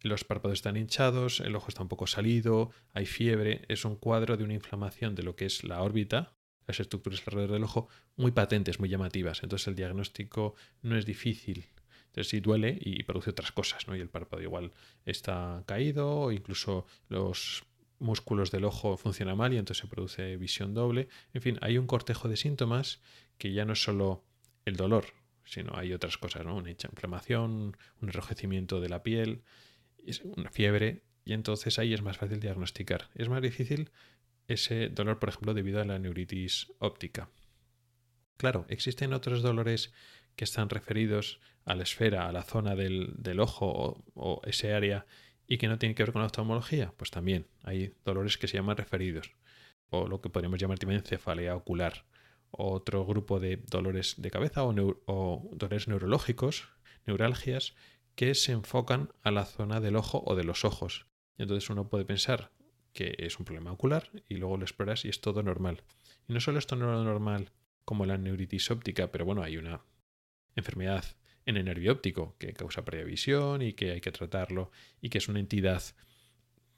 los 0.10 0.24
párpados 0.24 0.60
están 0.60 0.78
hinchados, 0.78 1.40
el 1.40 1.56
ojo 1.56 1.70
está 1.70 1.82
un 1.82 1.90
poco 1.90 2.08
salido, 2.08 2.72
hay 2.94 3.06
fiebre, 3.06 3.64
es 3.68 3.86
un 3.86 3.96
cuadro 3.96 4.38
de 4.38 4.44
una 4.44 4.54
inflamación 4.54 5.16
de 5.16 5.24
lo 5.24 5.36
que 5.36 5.46
es 5.46 5.64
la 5.64 5.82
órbita, 5.82 6.34
las 6.68 6.80
estructuras 6.80 7.22
alrededor 7.26 7.52
del 7.52 7.64
ojo, 7.64 7.88
muy 8.16 8.32
patentes, 8.32 8.80
muy 8.80 8.90
llamativas. 8.90 9.44
Entonces 9.44 9.68
el 9.68 9.76
diagnóstico 9.76 10.56
no 10.82 10.98
es 10.98 11.06
difícil. 11.06 11.66
Entonces 12.08 12.42
duele 12.42 12.78
y 12.80 13.02
produce 13.04 13.32
otras 13.32 13.52
cosas, 13.52 13.88
¿no? 13.88 13.96
Y 13.96 14.00
el 14.00 14.10
párpado 14.10 14.44
igual 14.44 14.72
está 15.06 15.64
caído, 15.66 16.12
o 16.12 16.32
incluso 16.32 16.86
los 17.10 17.64
músculos 18.00 18.52
del 18.52 18.66
ojo 18.66 18.98
funcionan 18.98 19.38
mal 19.38 19.54
y 19.54 19.58
entonces 19.58 19.82
se 19.82 19.88
produce 19.88 20.38
visión 20.38 20.74
doble. 20.74 21.08
En 21.34 21.42
fin, 21.42 21.58
hay 21.62 21.78
un 21.78 21.88
cortejo 21.88 22.28
de 22.28 22.38
síntomas 22.38 23.02
que 23.38 23.52
ya 23.54 23.66
no 23.66 23.74
es 23.74 23.82
solo 23.82 24.24
el 24.66 24.76
dolor, 24.76 25.06
sino 25.46 25.76
hay 25.76 25.94
otras 25.94 26.18
cosas, 26.18 26.46
¿no? 26.46 26.56
Una 26.56 26.70
inflamación, 26.70 27.78
un 28.02 28.10
enrojecimiento 28.10 28.80
de 28.80 28.90
la 28.90 29.02
piel, 29.02 29.42
una 30.24 30.50
fiebre, 30.50 31.04
y 31.26 31.34
entonces 31.34 31.80
ahí 31.80 31.94
es 31.94 32.02
más 32.02 32.18
fácil 32.18 32.40
diagnosticar. 32.40 33.10
Es 33.16 33.30
más 33.30 33.42
difícil 33.42 33.92
ese 34.48 34.90
dolor, 34.90 35.20
por 35.20 35.30
ejemplo, 35.30 35.54
debido 35.54 35.82
a 35.82 35.86
la 35.86 36.00
neuritis 36.00 36.72
óptica. 36.80 37.30
Claro, 38.38 38.66
existen 38.68 39.14
otros 39.14 39.42
dolores 39.42 39.94
que 40.36 40.44
están 40.44 40.70
referidos 40.70 41.40
a 41.66 41.76
la 41.76 41.84
esfera, 41.84 42.28
a 42.28 42.32
la 42.32 42.44
zona 42.44 42.76
del, 42.76 43.40
ojo 43.40 43.68
o, 43.68 44.04
o, 44.16 44.42
ese 44.46 44.74
área 44.74 45.06
y 45.48 45.58
que 45.58 45.68
no 45.68 45.78
tienen 45.78 45.96
que 45.96 46.04
ver 46.04 46.12
con 46.12 46.22
la 46.22 46.26
oftalmología. 46.26 46.94
Pues 46.98 47.12
también 47.12 47.48
hay 47.64 47.94
dolores 48.04 48.38
que 48.38 48.48
se 48.48 48.58
llaman 48.58 48.78
referidos 48.78 49.32
o 49.94 50.08
lo 50.08 50.22
que 50.22 50.30
podríamos 50.30 50.60
llamar 50.60 50.80
también 50.80 51.04
cefalea 51.04 51.56
ocular 51.56 52.06
otro 52.52 53.06
grupo 53.06 53.40
de 53.40 53.58
dolores 53.58 54.16
de 54.18 54.30
cabeza 54.30 54.64
o, 54.64 55.50
dolores 55.54 55.88
neurológicos, 55.88 56.70
neuralgias, 57.06 57.76
que 58.16 58.36
se 58.36 58.52
enfocan 58.52 59.12
a 59.22 59.32
la 59.32 59.46
zona 59.46 59.80
del 59.80 59.96
ojo 59.96 60.24
o 60.26 60.36
de 60.36 60.44
los 60.44 60.66
ojos. 60.66 61.08
entonces 61.38 61.70
uno 61.70 61.90
puede 61.90 62.06
pensar 62.06 62.52
que 62.94 63.16
es 63.18 63.40
un 63.40 63.46
problema 63.46 63.72
ocular 63.72 64.12
y 64.30 64.36
luego 64.36 64.58
lo 64.58 64.64
exploras 64.64 65.04
y 65.06 65.10
es 65.10 65.20
todo 65.20 65.42
normal. 65.42 65.84
Y 66.28 66.34
no 66.34 66.40
solo 66.40 66.60
es 66.60 66.68
todo 66.68 67.04
normal 67.04 67.52
como 67.86 68.06
la 68.06 68.18
neuritis 68.18 68.70
óptica, 68.72 69.12
pero 69.12 69.26
bueno, 69.26 69.42
hay 69.42 69.58
una 69.58 69.82
enfermedad 70.56 71.04
en 71.46 71.58
el 71.58 71.66
nervio 71.66 71.92
óptico 71.92 72.36
que 72.38 72.54
causa 72.54 72.86
previsión 72.86 73.62
y 73.62 73.74
que 73.74 73.92
hay 73.92 74.02
que 74.02 74.12
tratarlo 74.12 74.72
y 75.02 75.10
que 75.10 75.18
es 75.18 75.28
una 75.28 75.40
entidad 75.40 75.82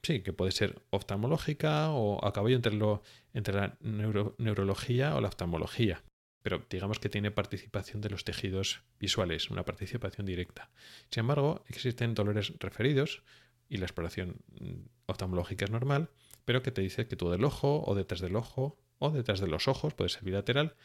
sí, 0.05 0.21
que 0.21 0.33
puede 0.33 0.51
ser 0.51 0.81
oftalmológica 0.91 1.91
o 1.91 2.23
a 2.25 2.31
caballo 2.31 2.55
entre, 2.55 2.73
lo, 2.73 3.01
entre 3.33 3.55
la 3.55 3.77
neurología 3.81 5.15
o 5.15 5.21
la 5.21 5.27
oftalmología. 5.27 6.03
Pero 6.45 6.63
digamos 6.69 6.99
que 6.99 7.09
tiene 7.09 7.31
participación 7.31 8.01
de 8.01 8.11
los 8.11 8.23
tejidos 8.23 8.83
visuales, 8.99 9.49
una 9.49 9.65
participación 9.65 10.27
directa. 10.27 10.69
Sin 11.09 11.21
embargo, 11.21 11.63
existen 11.69 12.13
dolores 12.13 12.53
referidos 12.59 13.23
y 13.67 13.77
la 13.77 13.85
exploración 13.85 14.35
mm, 14.59 14.73
oftalmológica 15.07 15.65
es 15.65 15.71
normal, 15.71 16.11
pero 16.45 16.61
que 16.61 16.69
te 16.69 16.83
dice 16.83 17.07
que 17.07 17.15
todo 17.15 17.33
el 17.33 17.43
ojo 17.43 17.81
o 17.83 17.95
detrás 17.95 18.21
del 18.21 18.35
ojo 18.35 18.77
o 18.99 19.09
detrás 19.09 19.39
de 19.39 19.47
los 19.47 19.67
ojos 19.67 19.95
puede 19.95 20.11
ser 20.11 20.23
bilateral 20.23 20.75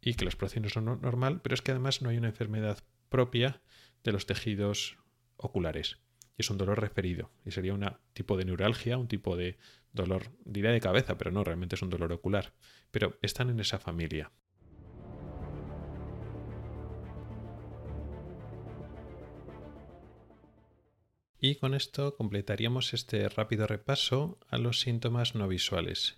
y 0.00 0.14
que 0.14 0.24
la 0.24 0.30
exploración 0.30 0.62
no 0.62 0.94
es 0.94 1.02
normal, 1.02 1.42
pero 1.42 1.54
es 1.54 1.60
que 1.60 1.72
además 1.72 2.00
no 2.00 2.08
hay 2.08 2.16
una 2.16 2.28
enfermedad 2.28 2.78
propia 3.10 3.60
de 4.04 4.12
los 4.12 4.24
tejidos 4.24 4.96
oculares 5.36 5.98
y 6.38 6.40
es 6.40 6.48
un 6.48 6.56
dolor 6.56 6.80
referido. 6.80 7.30
Y 7.44 7.50
sería 7.50 7.74
un 7.74 7.86
tipo 8.14 8.38
de 8.38 8.46
neuralgia, 8.46 8.96
un 8.96 9.08
tipo 9.08 9.36
de 9.36 9.58
dolor, 9.92 10.30
diría 10.46 10.70
de 10.70 10.80
cabeza, 10.80 11.18
pero 11.18 11.30
no, 11.30 11.44
realmente 11.44 11.74
es 11.74 11.82
un 11.82 11.90
dolor 11.90 12.10
ocular. 12.10 12.54
Pero 12.90 13.18
están 13.20 13.50
en 13.50 13.60
esa 13.60 13.78
familia. 13.78 14.32
Y 21.46 21.56
con 21.56 21.74
esto 21.74 22.16
completaríamos 22.16 22.94
este 22.94 23.28
rápido 23.28 23.66
repaso 23.66 24.38
a 24.48 24.56
los 24.56 24.80
síntomas 24.80 25.34
no 25.34 25.46
visuales. 25.46 26.16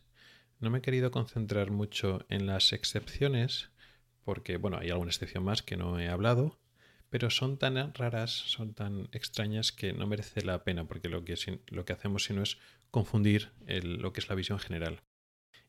No 0.60 0.70
me 0.70 0.78
he 0.78 0.82
querido 0.82 1.10
concentrar 1.10 1.72
mucho 1.72 2.24
en 2.28 2.46
las 2.46 2.72
excepciones, 2.72 3.72
porque 4.22 4.56
bueno, 4.56 4.78
hay 4.78 4.90
alguna 4.90 5.10
excepción 5.10 5.42
más 5.42 5.64
que 5.64 5.76
no 5.76 5.98
he 5.98 6.06
hablado, 6.06 6.60
pero 7.10 7.28
son 7.30 7.58
tan 7.58 7.92
raras, 7.94 8.30
son 8.30 8.72
tan 8.72 9.08
extrañas 9.10 9.72
que 9.72 9.92
no 9.92 10.06
merece 10.06 10.42
la 10.42 10.62
pena, 10.62 10.86
porque 10.86 11.08
lo 11.08 11.24
que, 11.24 11.34
lo 11.66 11.84
que 11.84 11.92
hacemos 11.92 12.30
es 12.30 12.58
confundir 12.92 13.50
lo 13.66 14.12
que 14.12 14.20
es 14.20 14.28
la 14.28 14.36
visión 14.36 14.60
general. 14.60 15.02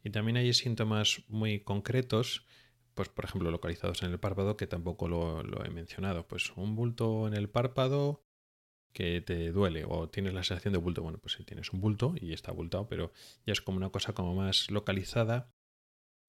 Y 0.04 0.12
también 0.12 0.38
hay 0.38 0.54
síntomas 0.54 1.24
muy 1.30 1.62
concretos, 1.62 2.46
pues 2.93 3.10
por 3.10 3.26
ejemplo 3.26 3.50
localizados 3.50 4.04
en 4.04 4.12
el 4.12 4.20
párpado, 4.20 4.56
que 4.56 4.67
tampoco 4.67 5.08
lo, 5.08 5.41
lo 5.41 5.65
he 5.65 5.72
mencionado. 5.72 6.28
Pues 6.28 6.52
un 6.56 6.76
bulto 6.76 7.28
en 7.28 7.34
el 7.34 7.50
párpado 7.50 8.27
que 8.93 9.21
te 9.21 9.52
duele 9.52 9.86
o 9.88 10.10
tienes 10.10 10.34
la 10.34 10.43
sensación 10.43 10.73
de 10.73 10.80
bulto. 10.80 11.02
Bueno, 11.04 11.19
pues 11.19 11.36
si 11.36 11.43
tienes 11.43 11.71
un 11.73 11.82
bulto 11.82 12.15
y 12.19 12.34
está 12.34 12.52
abultado, 12.52 12.88
pero 12.88 13.12
ya 13.45 13.54
es 13.54 13.62
como 13.62 13.78
una 13.78 13.89
cosa 13.89 14.13
como 14.13 14.36
más 14.36 14.71
localizada 14.71 15.52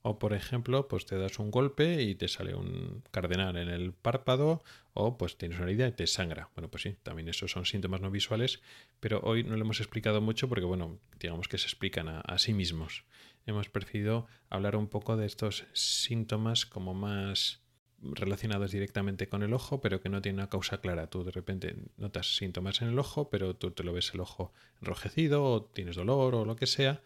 o 0.02 0.18
por 0.18 0.32
ejemplo, 0.32 0.86
pues 0.88 1.06
te 1.06 1.18
das 1.18 1.38
un 1.38 1.50
golpe 1.50 2.02
y 2.02 2.14
te 2.14 2.28
sale 2.28 2.54
un 2.54 3.02
cardenal 3.10 3.56
en 3.56 3.68
el 3.68 3.92
párpado 3.92 4.62
o 4.94 5.18
pues 5.18 5.36
tienes 5.36 5.58
una 5.58 5.68
herida 5.68 5.88
y 5.88 5.92
te 5.92 6.06
sangra. 6.06 6.50
Bueno, 6.54 6.70
pues 6.70 6.84
sí, 6.84 6.96
también 7.02 7.28
esos 7.28 7.50
son 7.50 7.66
síntomas 7.66 8.00
no 8.00 8.10
visuales, 8.10 8.62
pero 9.00 9.20
hoy 9.24 9.42
no 9.42 9.56
lo 9.56 9.62
hemos 9.62 9.80
explicado 9.80 10.20
mucho 10.20 10.48
porque, 10.48 10.64
bueno, 10.64 10.98
digamos 11.18 11.48
que 11.48 11.58
se 11.58 11.66
explican 11.66 12.08
a, 12.08 12.38
sí 12.38 12.54
mismos. 12.54 13.04
Hemos 13.44 13.68
preferido 13.68 14.26
hablar 14.50 14.76
un 14.76 14.88
poco 14.88 15.16
de 15.16 15.26
estos 15.26 15.64
síntomas 15.72 16.64
como 16.64 16.94
más 16.94 17.60
relacionados 18.00 18.70
directamente 18.70 19.28
con 19.28 19.42
el 19.42 19.52
ojo, 19.52 19.80
pero 19.80 20.00
que 20.00 20.08
no 20.08 20.22
tienen 20.22 20.40
una 20.40 20.48
causa 20.48 20.80
clara. 20.80 21.08
Tú 21.08 21.24
de 21.24 21.32
repente 21.32 21.76
notas 21.96 22.36
síntomas 22.36 22.80
en 22.82 22.88
el 22.88 22.98
ojo, 22.98 23.28
pero 23.30 23.56
tú 23.56 23.70
te 23.72 23.82
lo 23.82 23.92
ves 23.92 24.12
el 24.14 24.20
ojo 24.20 24.52
enrojecido 24.80 25.44
o 25.44 25.64
tienes 25.64 25.96
dolor 25.96 26.34
o 26.34 26.44
lo 26.44 26.56
que 26.56 26.66
sea 26.66 27.02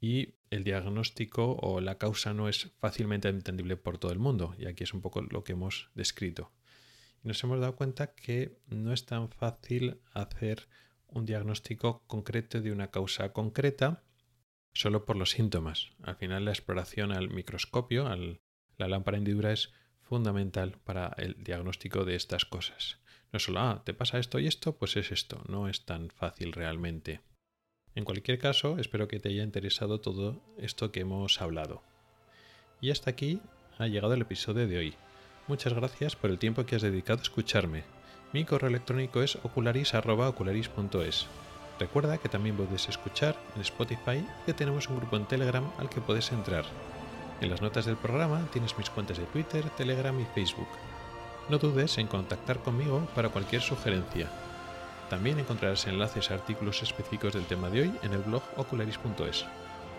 y 0.00 0.34
el 0.50 0.64
diagnóstico 0.64 1.56
o 1.60 1.80
la 1.80 1.98
causa 1.98 2.34
no 2.34 2.48
es 2.48 2.70
fácilmente 2.78 3.28
entendible 3.28 3.76
por 3.76 3.98
todo 3.98 4.12
el 4.12 4.18
mundo, 4.18 4.54
y 4.58 4.66
aquí 4.66 4.84
es 4.84 4.94
un 4.94 5.00
poco 5.00 5.22
lo 5.22 5.44
que 5.44 5.52
hemos 5.52 5.90
descrito. 5.94 6.52
Nos 7.22 7.42
hemos 7.42 7.60
dado 7.60 7.76
cuenta 7.76 8.14
que 8.14 8.58
no 8.66 8.92
es 8.92 9.06
tan 9.06 9.30
fácil 9.30 10.00
hacer 10.12 10.68
un 11.08 11.26
diagnóstico 11.26 12.04
concreto 12.06 12.60
de 12.60 12.72
una 12.72 12.90
causa 12.90 13.32
concreta 13.32 14.04
solo 14.72 15.04
por 15.06 15.16
los 15.16 15.30
síntomas. 15.30 15.90
Al 16.02 16.16
final 16.16 16.44
la 16.44 16.52
exploración 16.52 17.10
al 17.12 17.30
microscopio, 17.30 18.06
a 18.06 18.16
la 18.16 18.88
lámpara 18.88 19.16
hendidura 19.16 19.52
es 19.52 19.72
fundamental 20.08 20.78
para 20.84 21.14
el 21.18 21.36
diagnóstico 21.42 22.04
de 22.04 22.14
estas 22.14 22.44
cosas. 22.44 22.98
No 23.32 23.38
solo, 23.38 23.60
ah, 23.60 23.82
te 23.84 23.92
pasa 23.92 24.18
esto 24.18 24.38
y 24.38 24.46
esto, 24.46 24.76
pues 24.76 24.96
es 24.96 25.12
esto. 25.12 25.42
No 25.48 25.68
es 25.68 25.84
tan 25.84 26.10
fácil 26.10 26.52
realmente. 26.52 27.20
En 27.94 28.04
cualquier 28.04 28.38
caso, 28.38 28.78
espero 28.78 29.08
que 29.08 29.20
te 29.20 29.30
haya 29.30 29.42
interesado 29.42 30.00
todo 30.00 30.42
esto 30.58 30.92
que 30.92 31.00
hemos 31.00 31.40
hablado. 31.40 31.82
Y 32.80 32.90
hasta 32.90 33.10
aquí 33.10 33.40
ha 33.78 33.86
llegado 33.88 34.14
el 34.14 34.22
episodio 34.22 34.66
de 34.68 34.78
hoy. 34.78 34.94
Muchas 35.48 35.72
gracias 35.72 36.14
por 36.16 36.30
el 36.30 36.38
tiempo 36.38 36.66
que 36.66 36.76
has 36.76 36.82
dedicado 36.82 37.20
a 37.20 37.22
escucharme. 37.22 37.84
Mi 38.32 38.44
correo 38.44 38.68
electrónico 38.68 39.22
es 39.22 39.36
ocularis.ocularis.es. 39.36 41.26
Recuerda 41.78 42.18
que 42.18 42.28
también 42.28 42.56
puedes 42.56 42.88
escuchar 42.88 43.36
en 43.54 43.62
Spotify 43.62 44.18
y 44.42 44.46
que 44.46 44.54
tenemos 44.54 44.88
un 44.88 44.96
grupo 44.96 45.16
en 45.16 45.26
Telegram 45.26 45.70
al 45.78 45.88
que 45.88 46.00
puedes 46.00 46.32
entrar. 46.32 46.64
En 47.40 47.50
las 47.50 47.60
notas 47.60 47.84
del 47.84 47.96
programa 47.96 48.46
tienes 48.52 48.76
mis 48.78 48.90
cuentas 48.90 49.18
de 49.18 49.24
Twitter, 49.26 49.68
Telegram 49.76 50.18
y 50.18 50.24
Facebook. 50.24 50.68
No 51.48 51.58
dudes 51.58 51.98
en 51.98 52.06
contactar 52.06 52.58
conmigo 52.60 53.06
para 53.14 53.28
cualquier 53.28 53.62
sugerencia. 53.62 54.28
También 55.10 55.38
encontrarás 55.38 55.86
enlaces 55.86 56.30
a 56.30 56.34
artículos 56.34 56.82
específicos 56.82 57.34
del 57.34 57.46
tema 57.46 57.70
de 57.70 57.82
hoy 57.82 57.92
en 58.02 58.12
el 58.14 58.22
blog 58.22 58.42
ocularis.es. 58.56 59.44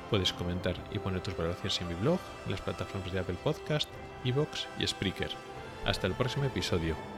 Puedes 0.09 0.33
comentar 0.33 0.75
y 0.91 0.99
poner 0.99 1.21
tus 1.21 1.37
valoraciones 1.37 1.79
en 1.81 1.87
mi 1.89 1.93
blog, 1.93 2.19
en 2.45 2.51
las 2.51 2.61
plataformas 2.61 3.11
de 3.11 3.19
Apple 3.19 3.37
Podcast, 3.43 3.89
Evox 4.25 4.67
y 4.79 4.87
Spreaker. 4.87 5.31
Hasta 5.85 6.07
el 6.07 6.13
próximo 6.13 6.45
episodio. 6.45 7.16